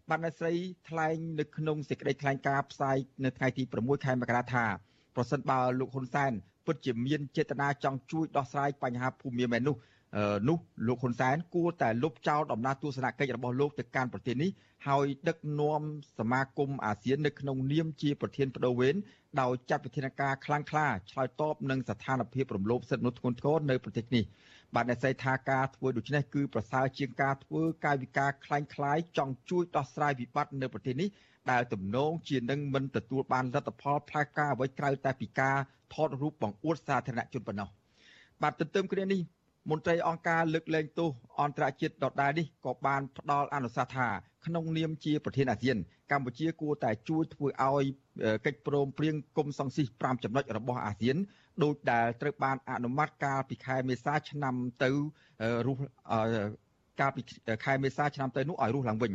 [0.09, 0.53] បានអ្នកស្រី
[0.89, 4.65] ថ្លែងនៅក្នុងសេចក្តីថ្លែងការណ៍ផ្សាយនៅថ្ងៃទី6ខែមករាថា
[5.15, 6.31] ប្រសិនបើលោកហ៊ុនសែន
[6.65, 9.75] ពិតជាមានចេតនាចង់ជួយដោះស្រាយបញ្ហាភូមាមែននោះ
[10.48, 14.50] នោះលោកហ៊ុនសែនគួរតែលុបចោលដំណើរទស្សនកិច្ចរបស់លោកទៅកាន់ប្រទេសនេះ
[14.88, 15.82] ហើយដឹកនាំ
[16.18, 18.94] សមាគមអាស៊ាននៅក្នុងនាមជាប្រធានបដូវវេន
[19.40, 24.24] ដោយចាត់វិធានការខ្លាំងក្លាឆ្លើយតបនឹងស្ថានភាពរំលោភសិទ្ធិមនុស្សធ្ងន់ធ្ងរនៅប្រទេសនេះ
[24.74, 31.08] បាទអ្នកស្រីថាការធ្វើដូច្នេះគឺប្រសើរជាងការធ្វើកាយវិការคล้ายៗចង់ជួយដោះស្រាយវិបត្តិនៅប្រទេសនេះ
[31.50, 35.56] ដែលទំនងជានឹងមិនទទួលបានលទ្ធផលផ្លែការអ្វីក្រៅតែពីការ
[35.94, 37.68] ថតរូបបង្អួតសាធារណជនប៉ុណ្ណោះ
[38.42, 39.20] បាទទន្ទឹមគ្នានេះ
[39.69, 41.09] មន្ត្រីអង្គការលើកលែងទោស
[41.41, 44.07] អន្តរជាតិដដែលនេះក៏បានផ្ដល់អនុសាសន៍ថា
[44.45, 45.77] ក្នុងនាមជាប្រធានអាស៊ាន
[46.11, 47.85] កម្ពុជាគួរតែជួយធ្វើឲ្យ
[48.45, 51.17] កិច្ចព្រមព្រៀងគុំសង្ស៊ី5ចំណុចរបស់អាស៊ាន
[51.63, 54.89] ដោយដែលត្រូវបានអនុម័តកាលពីខែមេសាឆ្នាំទៅ
[55.67, 55.77] រុះ
[56.99, 57.21] កាលពី
[57.65, 59.11] ខែមេសាឆ្នាំទៅនោះឲ្យរស់ឡើងវិញ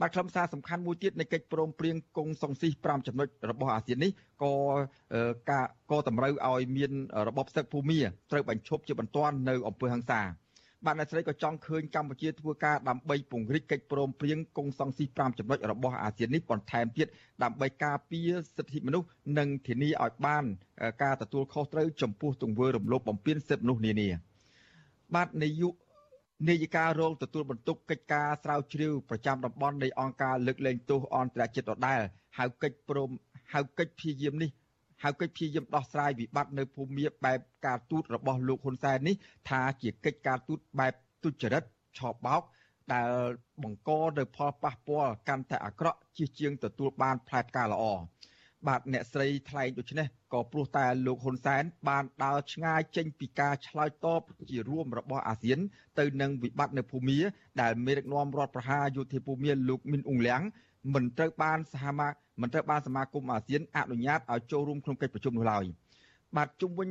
[0.00, 4.10] បាទខ្លឹមសារសំខាន់មួយទៀតនៃកិច្ចព្រមព្រៀងកុងសុងស៊ី5ចំណុចរបស់អាស៊ាននេះ
[4.42, 4.52] ក៏
[5.50, 6.92] ការក៏តម្រូវឲ្យមាន
[7.28, 7.98] របបសឹកភូមិ
[8.30, 10.20] ត្រូវបញ្ឈប់ជាបន្ទាន់នៅអំពើហិង្សា
[10.86, 17.06] បាទអ្នកស្រីក៏ចង់ឃើញកម្ពុជាធ្វើការដើម្បីពង្រីកកិច្ចព្រមព្រៀងកុងសង្ស៊ី5ចំណុចរបស់អាស៊ាននេះបន្ថែមទៀត
[17.42, 20.44] ដើម្បីការពារសិទ្ធិមនុស្សនិងធានាឲ្យបាន
[21.02, 24.08] ការទទួលខុសត្រូវចំពោះទង្វើរំលោភបំពានសិទ្ធិមនុស្សនានា
[25.14, 25.74] បាទនាយក
[26.46, 32.00] នាយិការរងទទួលបន្ទុកកិច្ចការស្រាវជ្រាវប្រចាំតំបន់នៃអង្គការលើកលែងទោសអន្តរជាតិដដែល
[32.38, 33.10] ហៅកិច្ចព្រម
[33.52, 34.50] ហៅកិច្ចព្យាយាមនេះ
[35.02, 39.14] ហៅកិច្ចព្យាយាមដោះស្រាយវិបត្តិនៅភូមិបែបការទូតរបស់លោកហ៊ុនសែននេះ
[39.48, 41.64] ថាជាកិច្ចការទូតបែបទុច្ចរិត
[41.98, 42.42] ឆោបបោក
[42.92, 43.08] ដែល
[43.62, 47.84] បង្កនៅផលប៉ះពាល់កាន់តែអាក្រក់ជាជាងទទួលបានផ្លែផ្កាល្អ
[48.66, 55.58] បាទអ្នកស្រីថ្លែងដូច្នេះក៏ព្រោះតែលោកហ៊ុនសែនបានដើរឆ្ងាយចេញពីការឆ្លើយតបជារួមរបស់អាស៊ាន
[55.98, 57.18] ទៅនឹងវិបត្តិនៅភូមា
[57.60, 60.42] ដែលមេដឹកនាំរដ្ឋប្រហារយោធាភូមាលោកមីនអ៊ុងលៀង
[60.94, 62.08] មិនត្រូវបានសហមា
[62.40, 65.64] មិនត្រូវបានសមាគមអាស៊ានអនុញ្ញាតឲ្យចូលរួមក្នុងកិច្ចប្រជុំនោះឡើយ
[66.36, 66.90] បាទជុំវិញ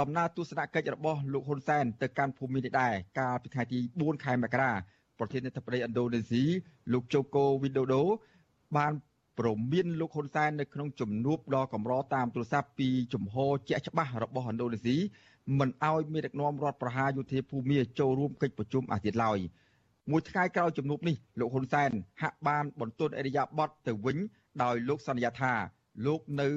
[0.00, 4.72] ដំណើរទស្សនកិច្ចរបស់លោកហ៊ុនសែនទៅកាន់ភូមិនេះដែរកាលពីថ្ងៃទី4ខែមករា
[5.18, 6.44] ប្រធានាធិបតីឥណ្ឌូនេស៊ី
[6.92, 8.02] លោកជូកូវីដូដូ
[8.76, 8.92] បាន
[9.38, 14.96] ព្រមានលោកហ៊ុនសែននៅក្នុងជំនួបដ៏កម្រតាមទូរស័ព្ទពីជំហរជាក់ច្បាស់របស់ឥណ្ឌូនេស៊ី
[15.58, 19.38] មិនឲ្យមានដឹកនាំរដ្ឋប្រហារយោធាភូមិចូលរួមកិច្ចប្រជុំអាស៊ានឡើយ
[20.10, 21.90] មួយថ្ងៃក្រោយជំនួបនេះលោកហ៊ុនសែន
[22.22, 24.16] ហាក់បានបន្ទន់អរិយាប័ត្រទៅវិញ
[24.62, 25.52] ដោយលោកសន្យាថា
[26.06, 26.48] លោកនៅ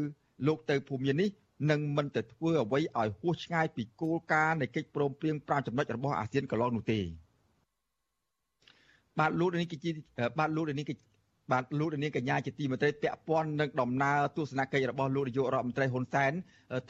[0.47, 1.30] លោកទៅភូមិនេះ
[1.71, 6.99] នឹងមិនទៅធ្វើអ្វីឲ្យហួសឆ្ងាយពីគោលការណ៍នៃកិច្ចព្រមព្រៀង5ចំណុចរបស់អាស៊ានកន្លងនោះទេ
[9.19, 9.91] បាទលោកនេះគឺជា
[10.39, 10.86] បាទលោកនេះ
[11.51, 16.31] បាទលោកនាងកញ្ញាជាទីមេត្រីពាក់ព័ន្ធនឹងដំណើរទស្សនកិច្ចរបស់លោកនាយករដ្ឋមន្ត្រីហ៊ុនសែន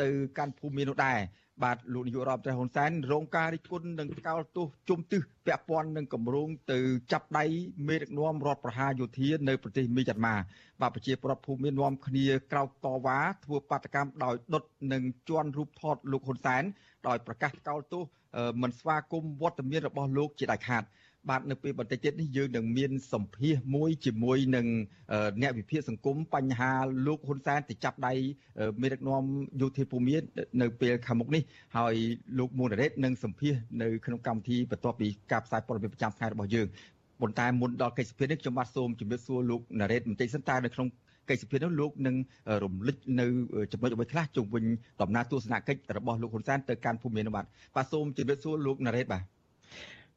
[0.01, 0.07] ទៅ
[0.37, 1.19] កាន់ភូមិនោះដែរ
[1.63, 6.79] បាទលោកនាយករដ្ឋមន្ត្រីហ៊ុនសែនរងការរិះគន់និងថ្កោលទោសជុំទិសពាក់ព័ន្ធនឹងគម្រោងទៅ
[7.11, 7.45] ចាប់ដៃ
[7.87, 10.35] មេដឹកនាំរដ្ឋប្រហារយោធានៅប្រទេសមីយ៉ាន់ម៉ា
[10.81, 16.63] បាទប្រជាប្រដ្ឋភូមិនាំគ្នាក្រោកតវ៉ាធ្វើបាតកម្មដោយដុតនិងជន់រូបថតលោកហ៊ុនសែន
[17.07, 18.03] ដោយប្រកាសថ្កោលទោស
[18.61, 20.83] មិនស្វាគមន៍វត្តមានរបស់លោកជាដាច់ខាត
[21.27, 24.67] បាទនៅពេលបន្តិចទៀតនេះយើងនឹងមានសម្ភាសមួយជាមួយនឹង
[25.41, 26.71] អ្នកវិភាគសង្គមបញ្ហា
[27.07, 28.13] លោកហ៊ុនសែនទៅចាប់ដៃ
[28.81, 29.23] មេដឹកនាំ
[29.61, 30.17] យោធាភូមិ
[30.61, 31.43] នៅពេលខាងមុខនេះ
[31.77, 31.95] ហើយ
[32.39, 36.67] លោកមួនរ៉េតនឹងសម្ភាសនៅក្នុងកម្មវិធីបន្ទាប់ពីការផ្សាយព័ត៌មានប្រចាំថ្ងៃរបស់យើង
[37.21, 40.87] ប៉ុន្តែមុនដល់កិច្ចសភានេះខ្ញុំបាទសូមជម្រាបសួរលោកណារ៉េតបន្តិចសិនតើនៅក្នុង
[41.29, 42.15] កិច្ចសភានោះលោកនឹង
[42.63, 43.25] រំលឹកនៅ
[43.71, 44.63] ចំណុចអ្វីខ្លះជុំវិញ
[45.01, 47.45] ដំណើរទស្សនកិច្ចរបស់លោកហ៊ុនសែនទៅកាន់ភូមិនោះបាទ
[47.75, 49.23] បាទសូមជម្រាបសួរលោកណារ៉េតបាទ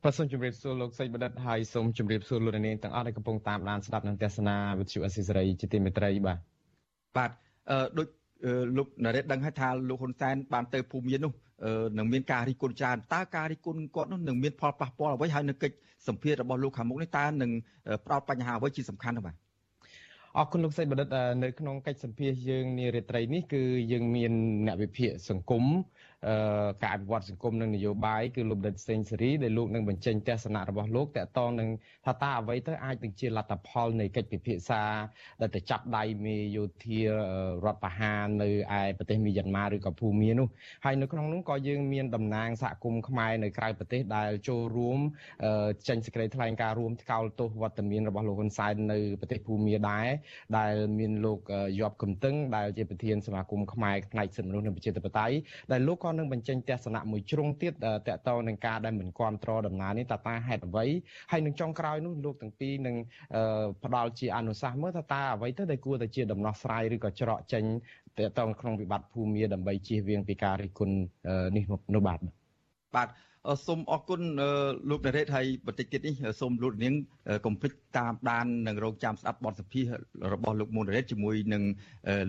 [0.04, 6.38] បាទសូមជម្រាបសួរលោកសេចបណ្ឌិតហើយសូមជម្រាបសួរលោកនាងទាំងអស់ដែលកំពុងតាមដានស្ដាប់និងទស្សនាវិទ្យុអស៊ីសេរីជាទីមេត្រីបាទ
[7.16, 7.30] បាទ
[7.70, 8.08] អឺដូច
[8.76, 11.32] លោកនរ៉េតដឹងហើយថាលោកហ៊ុនសែនបានទៅភូមិនោះ
[11.98, 15.76] នឹងមានការរិះគន់ច្រើនតើការរិះគន់គាត់នោះនឹងមានផលប៉ះពាល់អ្វីហើយនៅកិច្ច
[16.08, 17.50] សម្ភាររបស់លោកខាងមុខនេះតើនឹង
[18.04, 19.36] ផ្ដោតបញ្ហាអ្វីជាសំខាន់នោះបាទ
[20.38, 21.08] អរគុណលោកសេចបណ្ឌិត
[21.44, 24.32] នៅក្នុងកិច្ចសម្ភារយើងនារាត្រីនេះគឺយើងមាន
[24.66, 25.64] អ្នកវិភាគសង្គម
[26.82, 31.68] ការអភិវឌ្ឍសង្គមនិងនយោបាយគឺលោកដិតសេងសេរីដែលលោកនឹងបញ្ចេញទស្សនៈរបស់លោកតកតងនឹង
[32.06, 34.82] ថាតើអ្វីទៅអាចនឹងជាលទ្ធផលនៃកិច្ចពិភាក្សា
[35.40, 37.08] ដែលទៅចាប់ដៃមេយោធារ
[37.72, 40.48] ដ្ឋបហានៅឯប្រទេសមីយ៉ាន់ម៉ាឬក៏ភូមានោះ
[40.84, 44.98] ហើយនៅក្នុងនោះក៏យើងមានតំណាងសហគមន៍ខ្មែរនៅក្រៅប្រទេសដែលចូលរួម
[45.88, 50.06] ចេញសេចក្តីថ្លែងការណ៍រួមថ្កោលទោសវត្តមានរបស់លោកហ៊ុនសែននៅប្រទេសភូមាដែរ
[50.58, 51.38] ដែលមានលោក
[51.80, 55.34] យប់កំតឹងដែលជាប្រធានសមាគមខ្មែរផ្នែកសិទ្ធិមនុស្សនិងប្រជាធិបតេយ្យ
[55.72, 57.72] ដែលលោកក៏នឹងបញ្ចេញទស្សនៈមួយជ្រុងទៀត
[58.08, 60.86] តកតងនឹងការដែលមិនគ្រប់គ្រងដំណើរនេះតើតាហេតុអ្វី
[61.30, 62.96] ហើយនឹងចុងក្រោយនោះលោកទាំងពីរនឹង
[63.84, 67.64] ផ្ដល់ជាអនុសាសន៍មើលថាតើអ្វីទៅដែលគួរតែជាដំណោះស្រាយឬក៏ច្រកចេញ
[68.18, 70.96] តកតងក្នុងវិបត្តិភូមិដើម្បីជៀសវាងពីការរិះគន់
[71.56, 72.41] នេះនោះបាទ
[72.96, 73.08] បាទ
[73.66, 74.20] សូមអរគុណ
[74.90, 76.94] លោកនារ៉េតហើយបន្តិចទៀតនេះសូមលោកនាង
[77.46, 79.84] កុំភ្លេចតាមដាននិងរងចាំស្ដាប់បទសម្ភាស
[80.32, 81.62] របស់លោកមុននារ៉េតជាមួយនឹង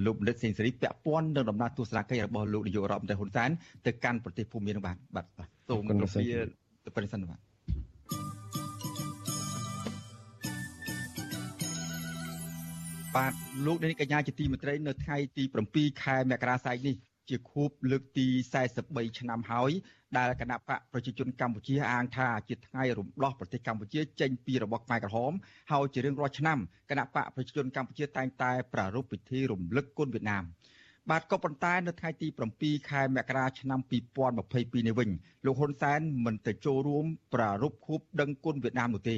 [0.06, 3.50] លោកបណ្ឌិតសេងសេរីពាក់ព័ន្ធនឹងដំណើរទស្សនកិច្ចរបស់លោកនាយករដ្ឋមន្ត្រីហ៊ុនសែន
[3.86, 5.26] ទៅកាន់ប្រទេសភូមានឹងបាទបាទ
[5.70, 6.38] សូមគោរពលា
[6.86, 7.40] ទៅប្រសិនបាទ
[13.16, 13.34] បាទ
[13.66, 15.44] លោកនាងកញ្ញាជាទីមេត្រីនៅថ្ងៃទី
[15.74, 16.96] 7ខែមករាស្អែកនេះ
[17.30, 18.28] ជាខួបលើកទី
[18.74, 19.72] 43ឆ្នាំហើយ
[20.18, 25.32] ដែលគណៈបកប្រជាជនកម្ពុជាអាងថាជាថ្ងៃរំដោះប្រទេសកម្ពុជាចេញពីរបបខ្មែរក្រហម
[25.72, 26.60] ហើយជារឿងរាល់ឆ្នាំ
[26.90, 30.44] គណៈបកប្រជាជនកម្ពុជាតែងតែប្រារព្ធពិធីរំលឹកគុណវៀតណាម
[31.10, 32.28] បាទក៏ប៉ុន្តែនៅថ្ងៃទី
[32.60, 33.80] 7ខែមករាឆ្នាំ
[34.34, 35.10] 2022នេះវិញ
[35.46, 39.18] លោកហ៊ុនសែនមិនទៅចូលរួមប្រារព្ធខួបដឹងគុណវៀតណាមនោះទេ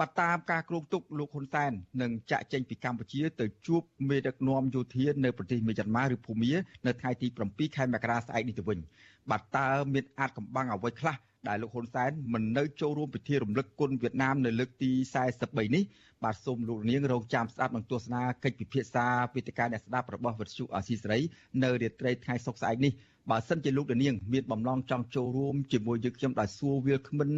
[0.00, 1.72] បាទតាមការគ្រោងទុកលោកហ៊ុនសែន
[2.02, 6.52] នឹងចាក់ចេញពីកម្ពុជាទៅជួបមេដឹកនាំយោធានៅប្រទេសមីយ៉ាន់ម៉ាឬភូមា
[6.86, 8.78] នៅថ្ងៃទី7ខែមករាស្អែកនេះទៅវិញ
[9.30, 11.16] បាទតើមានអាចកំបាំងអ្វីខ្លះ
[11.48, 14.90] ដែលលោកហ៊ុនសែនមិននៅចូលរួមពិធីរំលឹកគុណវៀតណាមនៅលើកទី
[15.32, 15.84] 43នេះ
[16.24, 21.20] បាទសូមលោកនាងរងចាំស្ដាប់និងទស្សនាកិច្ចពិភាក្សាវេទិកាអ្នកស្ដាប់របស់វិទ្យុអាស៊ីសេរី
[21.62, 22.92] នៅរាត្រីថ្ងៃសុក្រស្អែកនេះ
[23.30, 27.30] បើសិនជាលោកនាងមានបំណងចង់ចូលរួមជាមួយយើងខ្ញុំដោយសួរវាលគ្មិន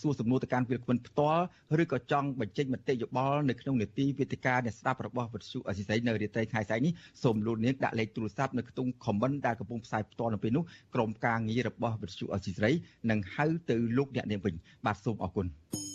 [0.00, 1.44] សួរសំណួរទៅកាន់វាលគ្មិនផ្ទាល់
[1.82, 10.64] ឬក៏ចង់បញ្ចេញមតិយោបល់នៅក្នុងនេតិវេទិកាអ្នកស្ដាប់របស់វិទ្យុអសីស្រីនៅរាត្រីថ្ងៃស្អែកនេះសូមលោកនាងដាក់លេខទូរស័ព្ទនៅក្នុង comment ដែលកំពុងផ្សាយផ្ទាល់នៅពេលនោះ
[10.94, 12.70] ក្រុមការងាររបស់វិទ្យុអសីស្រី
[13.10, 14.54] នឹងហៅទៅលោកអ្នកនាងវិញ
[14.86, 15.89] បាទសូមអរគុណ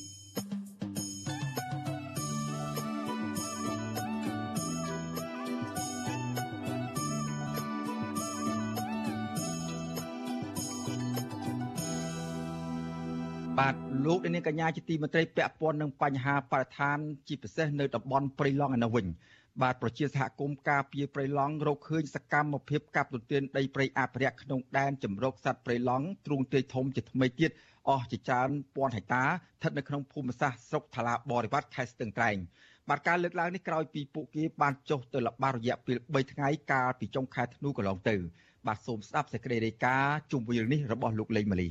[14.04, 19.06] លោកនាងកញ្ញាជាទីមេត្រីពាក់ព័ន្ធនឹងបញ្ហាបរិស្ថាន ជាពិសេសនៅតំបន់ព្រៃឡង់ឯនោះវិញ
[19.62, 27.52] បាទប្រជាសហគមន៍ការពារព្រៃឡង់រកឃើញសកម្មភាពកាប់ទន្ទ្រានដីព្រៃអភិរក្សក្នុងដែនជំរកសត្វព្រៃឡង់ទ្រូងទាយធំជាថ្មីទៀត
[27.90, 32.38] អស់ជាច្រើនពាន់ហិកតាស្ថិតនៅក្នុងភូមិសាស្ត្រស្រុកថ្លាបរិវត្តខេត្តស្ទឹងត្រែង
[32.90, 38.16] បាទការលើកឡើងនេះក្រោយពីពួកគេបានចុះទៅល្បាតរយៈពេល3ថ្ងៃកាលពីចុងខែធ្នូកន្លងទៅ
[38.68, 41.70] បាទសូមស្ដាប់សេចក្តីរាយការណ៍ជុំវិញរឿងនេះរបស់លោកលេងម៉ាលី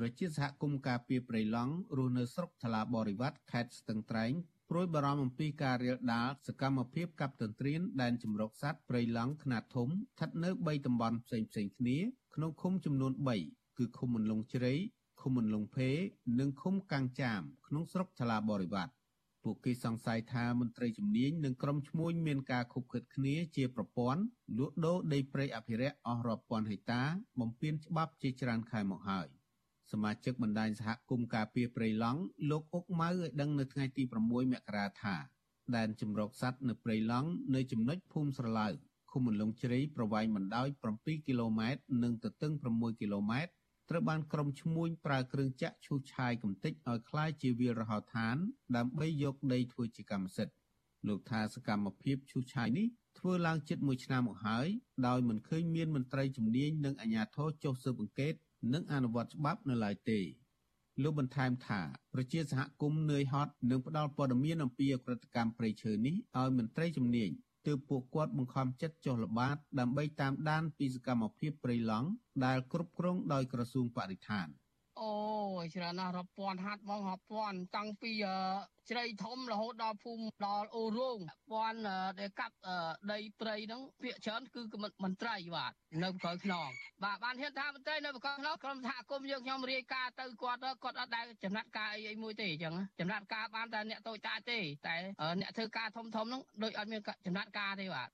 [0.00, 4.32] ប្រជាសហគមន៍ការពារព្រៃឡង់រស់នៅស្រុកថ្លាបរិវត្តខេត្តស្ទឹងត្រែង
[4.70, 11.98] ព្រួយបារម្ភអំពីការរាលដាលសកម្មភាពកាប់ទន្ទ្រានដែនជម្រកសត្វព្រៃឡង់ខ្នាតធំស្ថិតនៅ3តំបន់ផ្សេងៗគ្នា
[12.34, 13.12] ក្នុងឃុំចំនួន
[13.46, 14.72] 3គឺឃុំមន្លងជ្រៃ
[15.20, 15.90] ឃុំមន្លងភេ
[16.40, 18.92] និងឃុំកាំងចាមក្នុងស្រុកថ្លាបរិវត្ត
[19.44, 24.22] ពួកគេសង្ស័យថាមន្ត្រីជំនាញនិងក្រុមឈ្មួញមានការខុបខិតគ្នាជាប្រព័ន្ធ
[24.58, 27.02] លក់ដូរដីព្រៃអភិរក្សអស់រាប់ពាន់ហិកតា
[27.40, 29.28] បំពេញច្បាប់ជាច្រើនខែមកហើយ
[29.91, 35.15] សមាជិកបណ្ដាញសហគមន៍ការពារព្រៃឡង់លោកអុកម៉ៅឲ្យដឹងនៅថ្ងៃទី6មករាថា
[35.75, 38.67] ដែនជំរកសត្វនៅព្រៃឡង់នៅចំណុចភូមិស្រឡៅ
[39.11, 40.67] ឃុំមន្លងជ្រៃប្រវែងបណ្ដោយ
[40.97, 43.51] 7គីឡូម៉ែត្រនិងទទឹង6គីឡូម៉ែត្រ
[43.89, 48.35] ត្រូវបានក្រុមឈ្មួញប្រើគ្រឿងចាក់ឈូសឆាយកំទេចឲ្យคล้ายជាវាលរហោឋាន
[48.75, 50.55] ដើម្បីយកដីធ្វើជាកម្មសិទ្ធិ
[51.07, 52.87] លោកថាសកម្មភាពឈូសឆាយនេះ
[53.19, 54.67] ធ្វើឡើងជិត1ឆ្នាំមកហើយ
[55.07, 58.33] ដោយមិនឃើញមានមន្ត្រីជំនាញនិងអាជ្ញាធរចុះស៊ើបអង្កេត
[58.72, 60.20] និងអនុវត្តច្បាប់នៅឡើយទេ
[61.02, 61.80] លោកបន្ថែមថា
[62.12, 67.30] ប្រជាសហគមន៍នឿយហត់នឹងផ្ដល់ព័ត៌មានអំពីអក្រិតកម្មព្រៃឈើនេះឲ្យមន្ត្រីជំនាញ
[67.66, 72.08] ទើបពួកគាត់បង្ខំចិត្តចុះល្បាតដើម្បីតាមដានពីសកម្មភាពព្រៃឡង់
[72.44, 74.48] ដែលគ្រប់គ្រងដោយក្រសួងបរិស្ថាន
[75.00, 75.12] អូ
[75.74, 78.12] ច្រើនណាស់រាប់ពាន់ហាត់មករាប់ពាន់តាំងពី
[78.90, 81.18] ជ្រៃធំរហូតដល់ភូមិដល់អូរោង
[81.52, 81.78] ពាន់
[82.20, 82.56] ដែលកាប់
[83.12, 84.60] ដីព្រៃហ្នឹងភាកច្រើនគឺ
[85.04, 85.72] មន្ត្រីបាទ
[86.04, 86.68] នៅក្រោយខ្នង
[87.04, 94.94] បាទបានហ៊ានថាមន្ត្រីនៅក្រោយខ្នងក្រុមសហគមន៍យើងខ្ញុំរាយការណ៍ទៅគាត់គាត់អត់ដែលចំណាត់ការអីអីមួយទេអញ្ចឹងចំណាត់ការបានតែអ្នកតូចតាចទេតែ
[95.40, 98.08] អ្នកធ្វើការធំធំហ្នឹងដូចអត់មានចំណាត់ការទេបាទ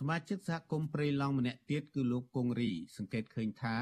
[0.00, 3.76] សមាជិកសហគមន៍ព្រៃឡង់ម្នាក់ទៀតគឺលោកគង្រី សង្កេតឃើញថា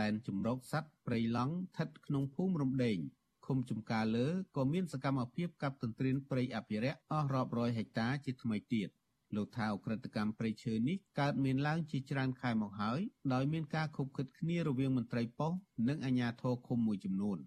[0.00, 2.98] ដែនជំរកសត្វព្រៃឡង់ស្ថិតក្នុងភូមិរំដេង
[3.46, 8.88] ឃុំចំការលើក៏មានសកម្មភាពកាប់ទន្ទ្រានព្រៃអភិរក្សអស់រាប់រយហិកតាជាថ្មីទៀត
[9.36, 13.00] លោកថាអក្រិតកម្មព្រៃឈើនេះកើតមានឡើងជាច្រើនខែមកហើយ
[13.32, 17.38] ដោយមានការខុបខិតគ្នារវាងមន្ត្រីប៉ុស្តិ៍និងអាជ្ញាធរឃុំមួយចំនួន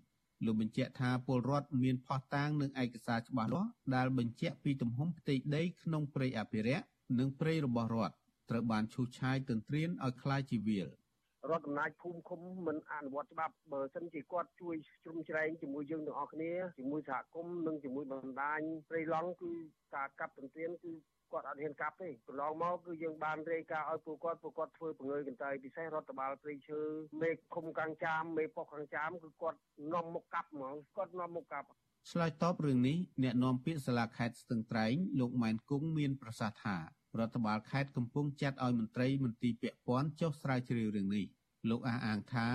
[0.46, 6.86] លោកបញ្ជាក់ថាពលរដ្ឋមានផុសតាងនិងឯកសារច្បាស់លាស់ដែលបញ្ជាក់ពីទំហំផ្ទៃដីក្នុងព្រៃអភិរក្ស
[7.19, 8.15] និងព្រៃរបស់រដ្ឋ
[8.51, 10.89] ត្រូវបានឈូសឆាយទន្ទ្រានឲ្យคล้ายជាវាល
[11.51, 14.75] រដ្ឋអំណាចភូមិឃុំមិនអនុវត្តច្បាប់បើសិនជាគាត់ជួយ
[15.05, 19.51] ជ្រុំជ្រែងជាមួយយើងទាំងអស់គ្នាជាមួយសហគមន៍និងជាមួយបណ្ដាញព្រៃឡង់គឺ
[19.95, 20.93] ការកាប់ទន្ទ្រានគឺ
[21.33, 26.81] គាត់អត់ហ៊ានកាប់ទេកន្លងមកគឺយើងបានរាយការណ៍ឲ្យពួកគាត់ពួកគាត់ធ្វើបង្ើយកន្តើយពិសេសរដ្ឋបាលព្រៃឈើ
[27.23, 29.59] មេឃុំកាំងចាមមេប៉ុស្តិ៍កាំងចាមគឺគាត់
[29.93, 31.69] នាំមុខកាប់ហ្មងគាត់នាំមុខកាប់
[32.11, 36.77] ឆ្លើយតបរឿងនេះអ្នកនាំពាក្យសាលាខេត្តស្ទឹងត្រែងលោកម៉ែនគង់មានប្រសាសន៍ថា
[37.20, 41.26] រដ្ឋបាលខេត្តកំពុងចាត់ឲ្យមន្ត្រីមន្ទីរពាក់ព័ន្ធចុះស្រាវជ្រាវរឿងនេះ
[41.70, 42.48] លោកអះអាងថា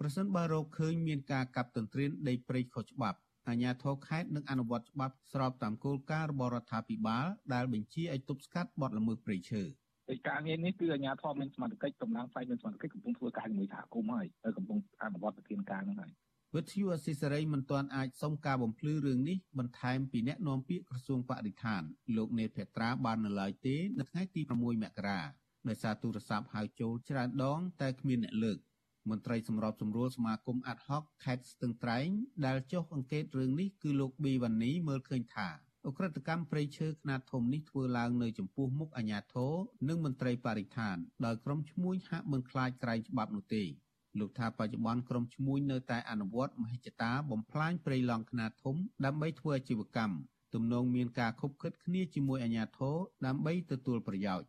[0.00, 9.62] ប្រសិនបើរកឃើញមានការកាប់ទន្ទ្រានដីព្រៃខុសច្បាប់អាជ្ញាធរខេត្តនឹងអនុវត្តច្បាប់ស្របតាមគោលការណ៍របស់រដ្ឋាភិបាលដែលបញ្ជាឲ្យទប់ស្កាត់បទល្មើសព្រៃឈើ
[10.08, 16.12] កិច្ចការងារនេះគឺអាជ្ញាធរមានសមត្ថកិច្ចកម្លាំងផ្នែកមានសមត្ថកិច្ចកំពុងធ្វើការជាមួយសហគមន៍ហើយហើយកំពុងអនុវត្តប្រធានការហ្នឹងហើយ
[16.58, 21.82] វិទ្យុអស៊ីសេរីមិនទាន់អាចសុំការបំភ្លឺរឿងនេះបន្ថែមពីអ្នកនាំពាក្យក្រសួងបរិស្ថាន
[22.16, 24.64] លោកនេតភេត្រាបាននៅឡើយទេនៅថ្ងៃទី6ម
[24.98, 25.20] ករា
[25.68, 28.58] ដោយសារទូរស័ព្ទហៅចូលច្រើនដង តែគ្មានអ្នកលើក
[29.10, 32.08] មន្ត្រីសម្របសម្រួលសមាគមអាត់ហុកខេត្តស្ទឹងត្រែង
[32.46, 35.48] ដែលចុះអង្កេតរឿងនេះគឺលោកប៊ីវ៉ានីមើលឃើញថា
[35.86, 39.52] អ ுக ្រិតកម្មព្រៃឈើខ្នាតធំនេះធ្វើឡើងនៅចំពោះមុខអាជ្ញាធរ
[39.88, 43.64] និងមន្ត្រីបរិស្ថានដោយក្រុមឈ្មួញហាក់មិនខ្លាចក្រែងច្បាប់នោះទេ
[44.18, 50.14] លោកថាបច្ចុប្បន្នក្រុមឈ្មួញនៅតែអនុវត្តមហិច្ឆតាបំផ្លាញព្រៃឡង់ខ្នាតធំដើម្បីធ្វើអាជីវកម្ម
[50.54, 52.94] ទំនងមានការខុបខិតគ្នាជាមួយអាជ្ញាធរ
[53.26, 54.46] ដើម្បីទទួលប្រយោជន៍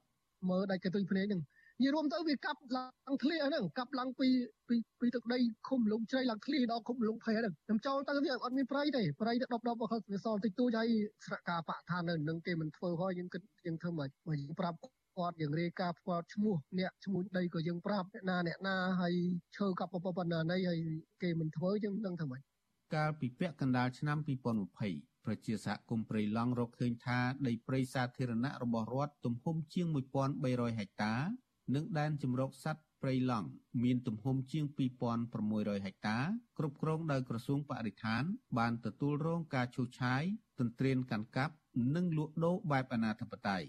[0.50, 1.42] មើលដាច់កន្ទុយភ្នែកនឹង
[1.80, 4.28] និយាយរួមទៅវាកាប់ឡើងធ្លាហ្នឹងកាប់ឡើងពី
[4.68, 10.90] ពីពីទឹកដីឃុំលងជ្រៃឡើងធ្លាដល់ឃុំលងភេហ្នឹងខ្ញុំចូលទៅវាអត់មានប្រៃទេប្រៃទៅដប់ដប់គាត់វាសល់តិចតួចហើយ
[11.26, 14.78] ស្រកាបកឋាននៅនឹងគេមិនធ្វើហើយយើងគិតយើងធ្វើមិនមកយើងប្រាប់
[15.18, 19.16] គាត់យើងរាយការណ៍ផ្គាត់ឈ្មោះអ្នកឈ្មោះដីក៏យើងប្រាប់អ្នកណាអ្នកណាហើយ
[19.58, 20.80] ឈើកាប់ប៉ុណ្ណាណីហើយ
[21.24, 22.42] គេមិនធ្វើយើងនឹងធ្វើមិន
[22.96, 24.18] កាលពីពាក់កណ្ដាលឆ្នាំ
[24.72, 29.88] 2020ប្រជាសហគមន៍ព្រៃឡង់រកឃើញថាដីព្រៃសាធារណៈរបស់រដ្ឋទំហំជាង
[30.34, 31.16] 1300ហិកតា
[31.76, 33.48] និងដែនជម្រកសត្វព្រៃឡង់
[33.84, 34.66] មានទំហំជាង
[35.26, 36.20] 2600ហិកតា
[36.58, 38.24] គ្រប់គ្រងដោយក្រសួងបរិស្ថាន
[38.58, 40.24] បានទទួលរងការឈូសឆាយ
[40.60, 41.54] ទន្ទ្រានកាន់កាប់
[41.96, 43.68] និងលក់ដូរបែបអនាធិបតេយ្យ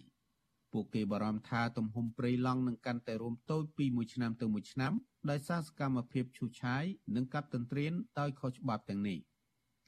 [0.76, 4.92] ពួកគេបារម្ភថាទំហំព្រៃឡង់នឹងកាន់តែរួមតូចពីមួយឆ្នាំទៅមួយឆ្នាំ
[5.30, 6.84] ដោយសារសកម្មភាពឈូសឆាយ
[7.16, 9.18] និងកាប់ទន្ទ្រានដោយខុសច្បាប់ទាំងនេះ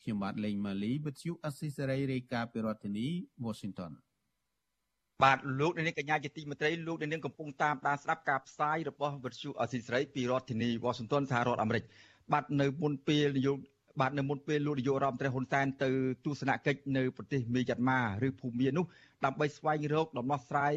[0.02, 3.06] ខ្ញុំបាទលេងម៉ាលីវិទ្យុអស៊ីសេរីរាយការណ៍ពីរដ្ឋធានី
[3.44, 3.92] Washington
[5.24, 11.84] បាទលោកនាងកញ្ញាជាទីមេត្រីលោកនាងកំពុងតាមដានស្ដាប់ការផ្សាយរបស់វិទ្យុអស៊ីសេរីពីរដ្ឋធានីវ៉ាស៊ីនតោនសហរដ្ឋអាមេរិក
[12.32, 13.62] បាទនៅមុនពេលនយោបា
[14.08, 15.90] ទនៅមុនពេលលោកនាយករដ្ឋមន្ត្រីហ៊ុនសែនទៅ
[16.24, 18.84] ទស្សនកិច្ចនៅប្រទេសមីយ៉ាន់ម៉ាឬភូមានោះ
[19.24, 20.74] ដើម្បីស្វែងរកដំណោះស្រាយ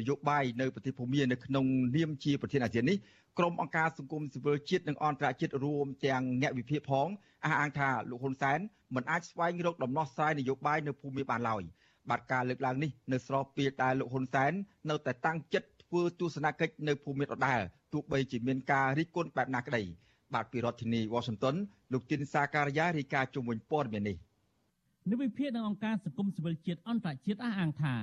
[0.00, 1.64] នយោបាយនៅប្រទេសភូមានៅក្នុង
[1.96, 2.96] នាមជាប្រធានអាស៊ាននេះ
[3.38, 7.08] ក្រុមអង្គការសង្គមស៊ីវិលជាតិនិងអន្តរជាតិរួមទាំងអ្នកវិភាគផង
[7.44, 8.58] អះអាងថាលោកហ៊ុនសែន
[8.94, 11.64] មិនអាចស្វែងរកដំណោះស្រាយនយោបាយនៅភូមាបានឡើយ។
[12.10, 14.52] បាទការលើកឡើងនេះនៅស្របពេលដែលលោកហ៊ុនសែន
[14.90, 17.60] នៅតែតាំងចិត្តធ្វើទស្សនកិច្ចនៅភូមិដដែល
[17.92, 19.82] ទោះបីជាមានការរិះគន់បែបណាក្តី
[20.34, 21.56] បាទពីរដ្ឋធានី Washington
[21.92, 24.16] លោកទីនសាការីយ៉ារាយការណ៍ជុំវិញព័ត៌មាននេះ
[25.10, 27.94] និវិភាគនឹងអង្គការសង្គមស៊ីវិលជាតិអន្តរជាតិអះអាងថា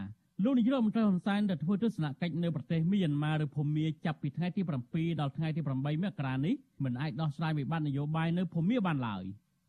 [0.44, 4.62] លោកនាយករដ្ឋមន្ត្រីហ៊ុនសែនដែលធ្វើទស្សនកិច្ចនៅប្រទេសមីយ៉ាន់ម៉ាឬភូមាចាប់ពីថ្ងៃទី
[4.92, 6.54] 7ដល់ថ្ងៃទី8មករានេះ
[6.84, 9.24] មិនអាចដោះស្រាយវិបត្តិនយោបាយនៅភូមាបានឡើយ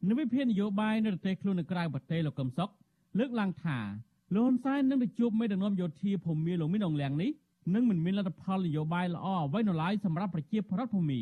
[0.08, 2.70] និវិភាគនយោបាយនៅប្រទេសខ្លួននៅក្រៅប្រទេសលោកកឹមសុខ
[3.18, 3.78] លើកឡើងថា
[4.34, 7.30] លោកហ៊ុនសែននឹងទៅជួបមេដឹកនាំយោធាភូមិលោកមីនអងលៀងនេះ
[7.74, 11.20] នឹងមិនមានលទ្ធផលនយោបាយល្អអ្វីនៅឡើយសម្រាប់ប្រជាពលរដ្ឋភូមិ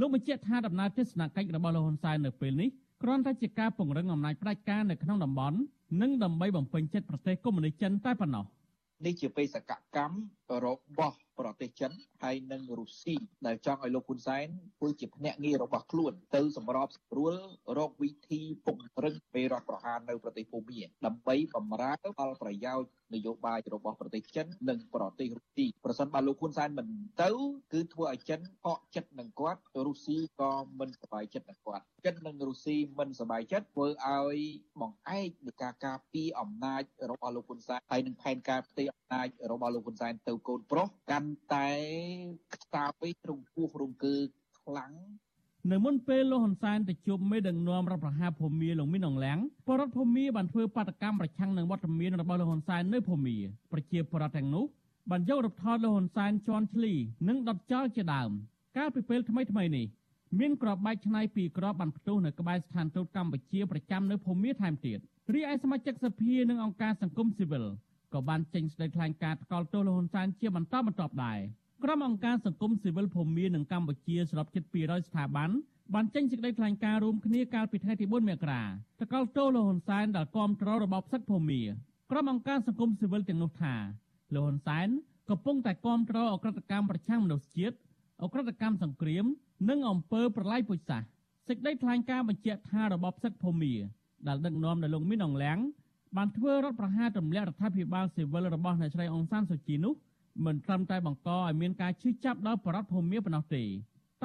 [0.00, 2.68] លោកបញ្ជាក់ថាដំណើរទស្សនកិច្ចរបស់លោកហ៊ុនសែននៅពេលនេះ
[3.02, 5.58] គ្រាន់តែជាការពង្រឹងអំណាចផ្ដាច់ការនៅក្នុងតំបន់
[6.00, 8.44] និងដើម្បីបំពេញចិត្តប្រទេសកុម្មុយនីសចិនតែប៉ុណ្ណោះ
[9.04, 10.16] នេះជាបេសកកម្ម
[10.64, 10.66] រ
[10.98, 13.14] បស់ ប្រទេសចិនហើយនិងរុស្ស៊ី
[13.46, 14.46] ដែលចង់ឲ្យលោកហ៊ុនសែន
[14.78, 17.34] ធ្វើជាភ្នាក់ងាររបស់ខ្លួន ទៅសម្របសម្រួល
[17.78, 26.86] រកវិធីពង្រឹងពេលរដ្ឋប្រហារនៅប្រទេសភូមាដើម្បីបំរើផលប្រយោជន៍នយោបាយរបស់ប្រទេសចិននិងប្រទេសរុស្ស៊ីប្រសិនបើលោកហ៊ុនសែនមិន
[27.22, 27.30] ទៅ
[27.72, 34.38] គឺធ្វើឲ្យចិនកកចិត្តនឹងគាត់រុស្ស៊ីក៏មិនសប្បាយចិត្តនឹងគាត់ចិននិងរុស្ស៊ីមិនសប្បាយចិត្តធ្វើឲ្យ
[34.80, 41.68] បង្អែកនៃការការពារអំណាចរបស់លោកហ៊ុនសែនហើយនឹងផែនការផ្ទៃអំណាចរបស់លោកហ៊ុនសែនទៅកូនប្រុសកាន់តែ
[42.54, 44.16] ខ្សោយរំពោះរំកើ
[44.60, 44.92] ខ្លាំង
[45.72, 49.38] នៅមុនពេលលោកហ៊ុនសែនទៅជួបមេដឹកនាំរដ្ឋប្រហារភូមាលោកមីនអងឡាំង
[49.68, 53.36] បរដ្ឋភូមាបានធ្វើបាតកម្មប្រឆាំងនឹងវត្តមានរបស់លោកហ៊ុនសែននៅភូមា
[53.72, 54.64] ប្រជាពលរដ្ឋទាំងនោះ
[55.10, 56.92] បានយករូបថតលោកហ៊ុនសែនជន់ឈ្លី
[57.28, 58.30] និងដុតចោលជាដើម
[58.76, 59.86] កាលពីពេលថ្មីថ្មីនេះ
[60.40, 64.98] មានក្របបែកឆ្នៃពីក្របបានផ្ទុះនៅក្បែរស្ថានទូតកម្ពុជាប្រចាំនៅភូមាថែមទៀត
[65.34, 67.64] រីឯសមាជិកសភានិងអង្គការសង្គមស៊ីវិល
[68.14, 71.38] ក៏បានចេញសេចក្តីថ្លែងការណ៍ថ្កោលទោសលោកហ៊ុនសែនជាបន្តបន្ទាប់ដែរ
[71.84, 75.50] ក្រុមអង្គការសង្គមស៊ីវិលភូមានិងកម្ពុជាសរុបជិត200ស្ថាប័ន
[75.94, 78.62] បានចេញសេចក្តីថ្លែងការណ៍រួមគ្នាកាលពីថ្ងៃទី4មករា
[79.00, 81.62] ថ្កោលទោសលោកហ៊ុនសែនដែលគាំទ្ររបបផ្សិតភូមា
[82.10, 83.74] ក្រុមអង្គការសង្គមស៊ីវិលទាំងនោះថា
[84.34, 84.88] លោកហ៊ុនសែន
[85.30, 87.76] កំពុងតែគាំទ្រអក្រិតកម្មប្រឆាំងមនុស្សជាតិ
[88.22, 89.24] អក្រិតកម្មសង្គ្រាម
[89.68, 91.08] និងអំពើប្រល័យពូជសាសន៍
[91.48, 93.74] សេចក្តីថ្លែងការណ៍បញ្ជាក់ថារបបផ្សិតភូមា
[94.26, 95.58] ដែលដឹកនាំដោយលោកមីនអងលៀង
[96.16, 99.94] បានធ្វើរដ្ឋប្រហារទម្លាក់រដ្ឋាភិបាលស៊ីវិលរបស់អ្នកស្រីអង្សានសុជីនោះ
[100.46, 103.62] មិនត្រឹមតែបង្កឲ្យមានការឈឺចាប់ដល់បរដ្ឋភូមាប៉ុណ្ណោះទេ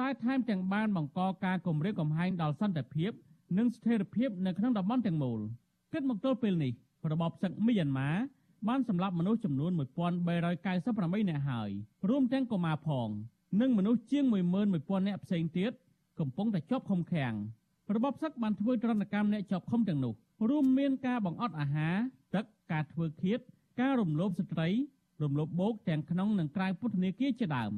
[0.00, 3.10] តែថែមទាំងបានបង្កការគំរាមកំហែងដល់សន្តិភាព
[3.58, 5.40] និងស្ថិរភាពនៅក្នុងតំបន់ទាំងមូល
[5.92, 6.72] គិតមកទល់ពេលនេះ
[7.12, 8.10] របបសឹកមីយ៉ាន់ម៉ា
[8.68, 11.70] បានសម្លាប់មនុស្សចំនួន1398នាក់ហើយ
[12.08, 13.08] រួមទាំងកុមារផង
[13.60, 14.24] និងមនុស្សជាង
[14.66, 15.72] 11000នាក់ផ្សេងទៀត
[16.20, 17.34] កំពុងតែជាប់ឃុំឃាំង
[17.94, 20.14] របបសឹកបានធ្វើទរណកម្មអ្នកជាប់ឃុំទាំងនោះ
[20.50, 21.96] រួមមានការបង្អត់អាហារ
[22.34, 23.38] ទឹកការធ្វើឃាត
[23.80, 24.68] ការរំលោភស្ត្រី
[25.22, 27.72] រំលោភបោកទាំងក្នុងនិងក្រៅពន្ធនាគារជាដើម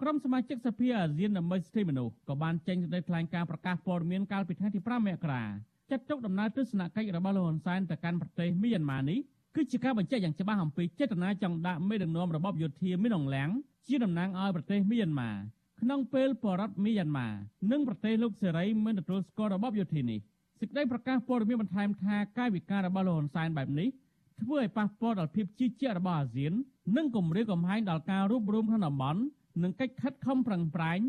[0.00, 5.44] ក្រុមសមាជិកសភាអាស៊ានដើម្បីសិទ្ធិមនុស្សក៏បានចេញសេចក្តីថ្លែងការណ៍ប្រកាសព័ត៌មានកាលពីថ្ងៃទី5មករា
[5.90, 9.18] ចាត់ទុកដំណើរទស្សនកិច្ចរបស់លោកហ៊ុនសែនទៅកាន់ប្រទេសមីយ៉ាន់ម៉ានេះ
[9.54, 13.48] គឺជាការបញ្ជាក់យ៉ាងច្បាស់អំពីចេតនាចង់ដាក់មេដឹកនាំរបបយោធាមីនអងលៀង
[13.86, 15.30] ជាតំណាងឲ្យប្រទេសមីយ៉ាន់ម៉ា
[15.80, 17.28] ក្នុងពេលបរដ្ឋមីយ៉ាន់ម៉ា
[17.70, 20.20] និងប្រទេសលោកសេរីមិនទទួលស្គាល់របបយោធានេះ
[20.64, 23.88] សេចក្តីប្រកាសព័ត៌មានបន្ថែមថាកាយវិការរបស់លោកហ៊ុនសែនបែបនេះ
[24.42, 26.52] ធ្វើឲ្យប៉ះពាល់ដល់ភាពជឿជាក់របស់អាស៊ាន
[26.96, 29.20] និងគម្រាមកំហែងដល់ការរួបរวมក្នុងតំបន់
[29.62, 31.00] និងកិច្ចខិតខំប្រឹងប្រែង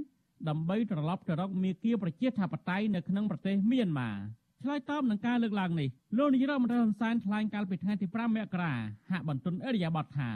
[0.50, 4.12] ដើម្បីត្រឡប់ទៅរកមាគ៌ាប្រជាធិបតេយ្យនៅក្នុងប្រទេសមីយ៉ាន់ម៉ា
[4.62, 8.74] ឆ្លើយតបនឹងការលើកឡើងនេះលោកនាយរដ្ឋមន្ត្រីហ៊ុនសែនថ្លែងកាលពីថ្ងៃទី5មករា
[9.10, 10.30] ហាក់បន្ទន់អរិយាប័ត្រថា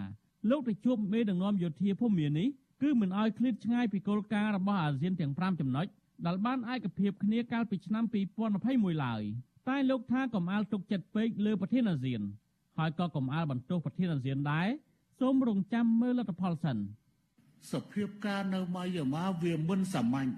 [0.50, 2.48] លោកទៅជួបមេដឹកនាំយោធាភូមិនេះ
[2.82, 5.88] គឺមិនអោយឃ្លាតឆ្ងាយពីគោលការណ៍របស់អាស៊ានទាំង5ចំណុច
[6.26, 8.04] ដែលបានឯកភាពគ្នាកាលពីឆ្នាំ
[8.54, 9.22] 2021ឡើយ
[9.70, 12.22] តែលោកថាកំអាលទុកចិត្តពេកលើប្រធានអាស៊ាន
[12.78, 14.68] ហើយក៏កំអាលបន្ទោសប្រធានអាស៊ានដែរ
[15.20, 16.78] សូមរងចាំមើលលទ្ធផលសិន
[17.72, 20.30] សភាពការនៅម៉ាយ៉ាម៉ាវាមិនសាមញ្ញ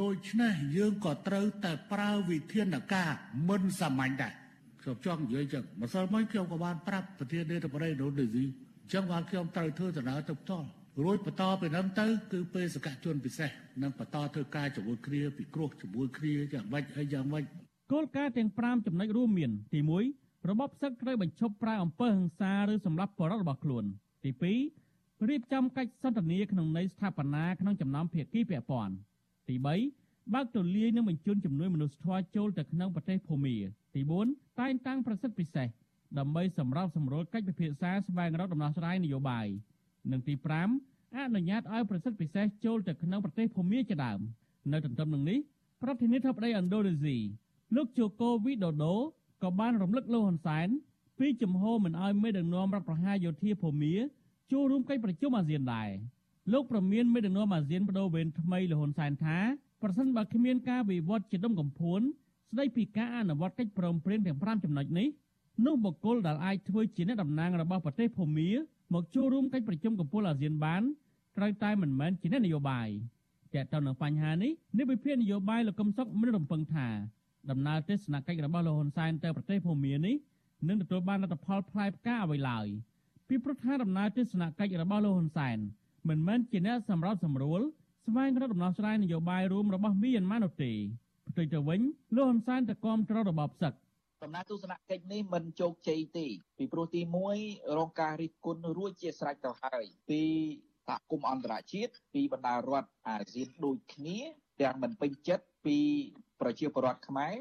[0.00, 3.10] ដូច្នេះយើងក៏ត្រូវតែប្រើវិធានការ
[3.48, 4.32] មិនសាមញ្ញដែរ
[4.82, 10.68] ខ្ញុំចង់និយាយចឹងម្សិលមិញខ្ញុំក៏បានប្រាប់ប្រធាននាយកបរិយាដូនីស៊ីអញ្ចឹងបានខ្ញុំត្រូវធ្វើដំណើរទៅផ្ទាល់
[11.04, 13.50] រួចបន្តពីនឹងទៅគឺពេលសកជនពិសេស
[13.82, 17.44] នឹងបន្តធ្វើការជាមួយគ្នាពិគ្រោះជាមួយគ្នាយ៉ាងម៉េចហើយយ៉ាងម៉េច
[17.92, 19.80] គោលការណ៍ទាំង5ចំណុចរួមមាន ទី
[20.14, 23.84] 1របបសឹកត្រូវបញ្ឈប់ប្រើអំពើហិង្សាឬសម្លាប់បរិបទរបស់ខ្លួន
[24.24, 24.30] ទី
[24.78, 28.94] 2រៀបចំកិច្ចសន្ទនាក្នុងន័យស្ថាបនាក្នុងចំណោមភាគីពាក់ព័ន្ធ
[29.48, 29.54] ទី
[29.94, 33.56] 3បើកទូលាយនិងបញ្ជូនជំនួយមនុស្សធម៌ចូលទៅក្នុងប្រទេសភូមា
[33.94, 35.68] ទី4តែងតាំងប្រសិទ្ធពិសេស
[36.18, 39.46] ដើម្បីសម្របសម្រួលកិច្ចពិភាក្សាស្វែងរកដំណោះស្រាយនយោបាយ
[40.10, 40.34] និងទី
[40.76, 44.20] 5អនុញ្ញាតឲ្យប្រសិទ្ធពិសេសចូលទៅក្នុងប្រទេសភូមាជាដើម
[44.72, 45.38] នៅទន្ទឹមនឹងនេះ
[45.82, 47.16] ប្រធានាធិបតីឥណ្ឌូនេស៊ី
[47.76, 48.94] លោកជូកូវីដូដូ
[49.42, 50.68] ក៏បានរំលឹកលោកហ៊ុនសែន
[51.18, 53.94] ពីជំហរមិនឲ្យមេដឹកនាំរដ្ឋប្រហារយោធាភូមា
[54.52, 55.90] ចូលរួមកិច្ចប្រជុំអាស៊ានដែរ
[56.52, 59.38] លោកប្រមានមេដឹកនាំអាស៊ានបដូវវេនថ្មីលហ៊ុនសែនថា
[59.82, 62.00] ប្រសិនបើគ្មានការវិវត្តជាដុំកំភួន
[62.50, 65.08] ស្ដីពីការអនុវត្តកិច្ចព្រមព្រៀងទាំង5ចំណុចនេះ
[65.66, 68.48] នោះបុគ្គលដែលអាចធ្វើជាអ្នកតំណាងរបស់ប្រទេសភូមា
[68.94, 70.82] មកចូលរួមកិច្ចប្រជុំកំពូលអាស៊ានបាន
[71.36, 72.88] ត្រូវតែមិនមែនជាអ្នកនយោបាយ
[73.54, 76.88] តែទៅនឹងបញ្ហានេះនេះវិភាគនយោបាយលោកកឹមសុខមានរំពឹងថា
[77.50, 80.14] ដំណើរទស្សនកិច្ចរបស់លោកហ៊ុនសែនទៅប្រទេសភូមានេះ
[80.68, 82.66] នឹងទទួលបានលទ្ធផលផ្លែផ្កាអ្វីឡើយ
[83.28, 85.58] ពីព្រោះថាដំណើរទស្សនកិច្ចរបស់លោកហ៊ុនសែន
[86.08, 87.60] មិនមែនជាអ្នកសម្របសម្រួល
[88.06, 90.72] ស្វែងរកដំណោះស្រាយនយោបាយរួមរបស់មីយ៉ាន់ម៉ានោះទេ
[91.28, 91.80] ផ្ទុយទៅវិញ
[92.16, 93.72] លោកហ៊ុនសែនតគាំទ្ររបបសឹក
[94.24, 96.26] ដំណើរទស្សនកិច្ចនេះមិនជោគជ័យទេ
[96.58, 97.00] ពីព្រោះទី
[97.38, 100.22] 1រងការរិះគន់រួចជាស្រេចទៅហើយពី
[100.86, 104.18] សហគមន៍អន្តរជាតិពីបណ្ដារដ្ឋអាស៊ានដូចគ្នា
[104.60, 105.78] ទាំងមិនពេញចិត្តពី
[106.40, 107.34] ប្រជាពលរដ្ឋខ្មែរ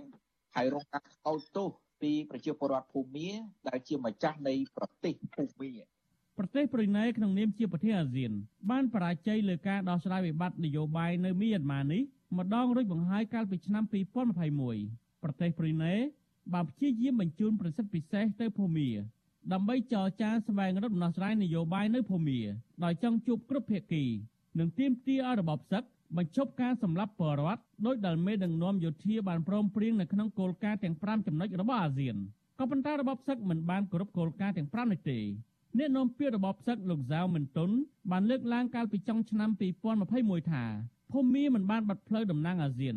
[0.55, 1.69] ហើយរងការកោតទោស
[2.01, 3.29] ពីប្រជាពលរដ្ឋភូមា
[3.67, 5.71] ដែលជាម្ចាស់នៃប្រទេសភូមា
[6.37, 8.31] ប្រទេសប្រ៊ុយណេក្នុងនាមជាប្រទេសអាស៊ាន
[8.71, 12.01] បានបរាជ័យលើការដោះស្រាយវិបត្តិនយោបាយនៅមីយ៉ាន់ម៉ានេះ
[12.37, 13.83] ម្ដងរួចបង្ហើយកាលពីឆ្នាំ
[14.53, 15.95] 2021ប្រទេសប្រ៊ុយណេ
[16.53, 18.89] បានព្យាយាមបញ្ជូនប្រសិទ្ធពិសេសទៅភូមា
[19.53, 22.39] ដើម្បីចរចាស្វែងរកដំណោះស្រាយនយោបាយនៅភូមា
[22.83, 24.03] ដោយចង់ជួបគ្រប់ភាគី
[24.59, 25.83] និងទាមទារឲ្យរបបសឹក
[26.17, 32.15] បញ្ឈប់ការសម្លាប់បរដ្ឋដោយដែលមេដឹកនាំយោធាបានព្រមព្រៀងនៅក្នុងគោលការណ៍ទាំង5ចំណុចរបស់អាស៊ាន
[32.59, 35.19] ក៏ប៉ុន្តែរបបសឹកមិនបានគោរពគោលការណ៍ទាំង5នេះទេ
[35.77, 37.69] អ្នកនាំពាក្យរបបសឹកលោកសាវមិនតុន
[38.11, 39.49] បានលើកឡើងកាលពីចុងឆ្នាំ
[39.99, 40.63] 2021ថា
[41.11, 42.95] ភូមាមិនបានបាត់ផ្លូវតំណាងអាស៊ាន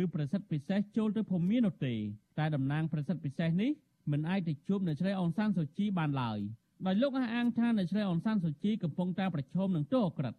[0.00, 1.94] ឬប្រសិទ្ធពិសេសចូលទៅភូមានោះទេ
[2.38, 3.70] តែតំណាងប្រសិទ្ធពិសេសនេះ
[4.12, 6.38] មិនអាចទៅជួបនៅជ្រៃអងសានសូជីបានឡើយ
[6.86, 10.34] ដោយលោកអះអាងថានៅជ្រៃអងសានសូជីកំពុងតែប្រឈមនឹងទោសអក្រិត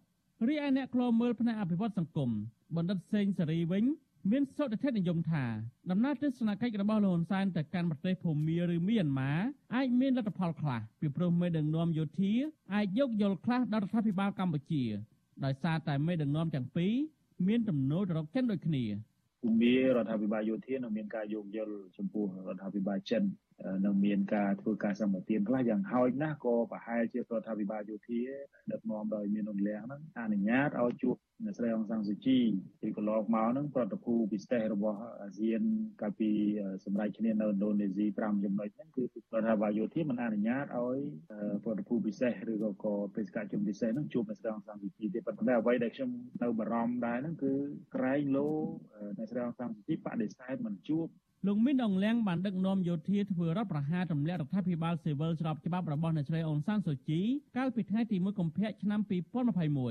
[0.48, 2.30] រីឯអ្នកខ្លោមើលផ្នែកអភិវឌ្ឍសង្គម
[2.76, 3.84] បណ្ឌិតសេងសេរីវិញ
[4.30, 5.44] មានសុតិធិនិយមថា
[5.90, 9.32] ដំណើរទស្សនកិច្ចរបស់លោកហ៊ុនសែនទៅកាន់ប្រទេសភូមាឬមីយ៉ាន់ម៉ា
[9.74, 12.32] អាចមានលទ្ធផលខ្លះពីព្រោះមេដឹកនាំយោធា
[12.74, 14.84] អាចយកយល់ខ្លះដល់រដ្ឋាភិបាលកម្ពុជា
[15.44, 16.92] ដោយសារតែមេដឹកនាំទាំងពីរ
[17.46, 18.84] មានទំនោរទៅរកចិនដូចគ្នា
[19.40, 23.22] ភូមិរដ្ឋាភិបាលយោធានឹងមានការយោគយល់ចំពោះរដ្ឋាភិបាលចិន
[23.84, 28.22] នឹងមានការធ្វើការសម្បទានខ្លះយ៉ាងហោចណាស់ក៏ប្រហែលជារដ្ឋាភិបាលយោធា
[28.72, 32.38] ដឹកនាំដោយមានអង្លាំងហ្នឹងអនុញ្ញាតឲ្យជួបអ្នកស្រីអង្សាំងស៊ូជី
[32.80, 35.62] ពីកន្លងមកហ្នឹងប្រតិភូពិសេសរបស់អាស៊ាន
[36.00, 36.30] កាលពី
[36.84, 39.06] សម្រាប់គ្នានៅឥណ្ឌូនេស៊ី5ចំណុចហ្នឹងគឺរ
[39.40, 40.98] ដ្ឋាភិបាលយោធាមិនអនុញ្ញាតឲ្យ
[41.64, 46.10] ប្រតិភូពិសេសឬក៏ក៏បេសកជនពិសេសហ្នឹងជួបអ្នកស្រីអង្សាំងស៊ូជីទេប៉ុន្តែអ្វីដែលខ្ញុំ
[46.42, 47.52] នៅបារម្ភដែរហ្នឹងគឺ
[47.94, 48.48] ក្រែងលោ
[49.18, 51.06] អ្នកស្រីអង្សាំងស៊ូជីបដិសេធមិនជួប
[51.46, 57.20] លោកមីនអងលៀងបានដឹកនាំយោធាធ្វើរដ្ឋប្រហារទម្លាក់រដ្ឋាភិបាលស៊ីវិលស្របច្បាប់របស់អ្នកស្រីអ៊ុនសានសូជី
[57.56, 59.00] កាលពីថ្ងៃទី1កុម្ភៈឆ្នាំ
[59.40, 59.78] 2021